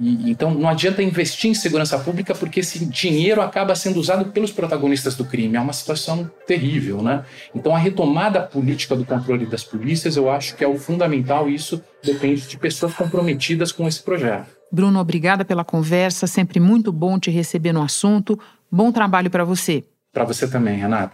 E, 0.00 0.30
então 0.30 0.52
não 0.52 0.68
adianta 0.68 1.02
investir 1.02 1.50
em 1.50 1.54
segurança 1.54 1.98
pública 1.98 2.34
porque 2.34 2.60
esse 2.60 2.84
dinheiro 2.84 3.40
acaba 3.40 3.74
sendo 3.74 4.00
usado 4.00 4.26
pelos 4.26 4.50
protagonistas 4.50 5.14
do 5.14 5.24
crime. 5.24 5.56
É 5.56 5.60
uma 5.60 5.72
situação 5.72 6.30
terrível, 6.46 7.02
né? 7.02 7.24
Então 7.54 7.74
a 7.74 7.78
retomada 7.78 8.40
política 8.40 8.96
do 8.96 9.04
controle 9.04 9.46
das 9.46 9.62
polícias, 9.62 10.16
eu 10.16 10.30
acho 10.30 10.56
que 10.56 10.64
é 10.64 10.68
o 10.68 10.78
fundamental 10.78 11.48
e 11.48 11.54
isso 11.54 11.82
depende 12.02 12.42
de 12.42 12.58
pessoas 12.58 12.94
comprometidas 12.94 13.72
com 13.72 13.86
esse 13.86 14.02
projeto. 14.02 14.46
Bruno, 14.70 14.98
obrigada 14.98 15.44
pela 15.44 15.64
conversa, 15.64 16.26
sempre 16.26 16.58
muito 16.58 16.92
bom 16.92 17.18
te 17.18 17.30
receber 17.30 17.72
no 17.72 17.82
assunto. 17.82 18.38
Bom 18.70 18.90
trabalho 18.90 19.30
para 19.30 19.44
você. 19.44 19.84
Para 20.12 20.24
você 20.24 20.48
também, 20.48 20.76
Renata. 20.78 21.12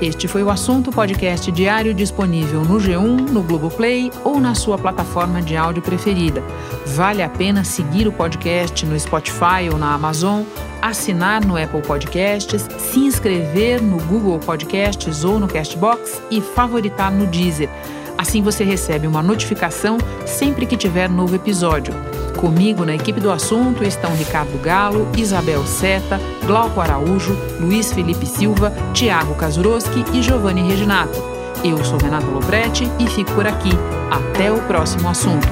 Este 0.00 0.26
foi 0.26 0.42
o 0.42 0.50
assunto 0.50 0.90
podcast 0.90 1.50
diário 1.52 1.94
disponível 1.94 2.62
no 2.62 2.78
G1, 2.78 3.30
no 3.30 3.42
Globoplay 3.42 4.10
ou 4.24 4.40
na 4.40 4.54
sua 4.54 4.76
plataforma 4.76 5.40
de 5.40 5.56
áudio 5.56 5.82
preferida. 5.82 6.42
Vale 6.84 7.22
a 7.22 7.28
pena 7.28 7.62
seguir 7.62 8.08
o 8.08 8.12
podcast 8.12 8.84
no 8.84 8.98
Spotify 8.98 9.70
ou 9.72 9.78
na 9.78 9.94
Amazon, 9.94 10.42
assinar 10.82 11.44
no 11.44 11.56
Apple 11.56 11.80
Podcasts, 11.80 12.66
se 12.76 13.00
inscrever 13.00 13.80
no 13.80 13.98
Google 14.04 14.38
Podcasts 14.40 15.24
ou 15.24 15.38
no 15.38 15.46
Castbox 15.46 16.20
e 16.30 16.40
favoritar 16.40 17.12
no 17.12 17.26
Deezer. 17.26 17.70
Assim 18.18 18.42
você 18.42 18.64
recebe 18.64 19.06
uma 19.06 19.22
notificação 19.22 19.96
sempre 20.26 20.66
que 20.66 20.76
tiver 20.76 21.08
novo 21.08 21.36
episódio. 21.36 21.94
Comigo 22.36 22.84
na 22.84 22.94
equipe 22.94 23.20
do 23.20 23.30
assunto 23.30 23.82
estão 23.84 24.14
Ricardo 24.14 24.58
Galo, 24.60 25.10
Isabel 25.16 25.64
Seta, 25.66 26.20
Glauco 26.46 26.80
Araújo, 26.80 27.36
Luiz 27.60 27.92
Felipe 27.92 28.26
Silva, 28.26 28.72
Tiago 28.92 29.34
Kazuroski 29.34 30.04
e 30.12 30.22
Giovanni 30.22 30.62
Reginato. 30.62 31.18
Eu 31.64 31.82
sou 31.84 31.98
Renato 31.98 32.26
Loprete 32.26 32.84
e 32.98 33.06
fico 33.06 33.32
por 33.32 33.46
aqui. 33.46 33.70
Até 34.10 34.52
o 34.52 34.60
próximo 34.66 35.08
assunto. 35.08 35.48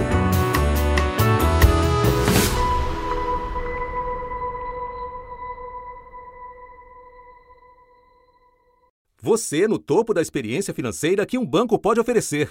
Você 9.24 9.66
no 9.68 9.78
topo 9.78 10.12
da 10.12 10.20
experiência 10.20 10.74
financeira 10.74 11.24
que 11.24 11.38
um 11.38 11.46
banco 11.46 11.78
pode 11.78 12.00
oferecer. 12.00 12.50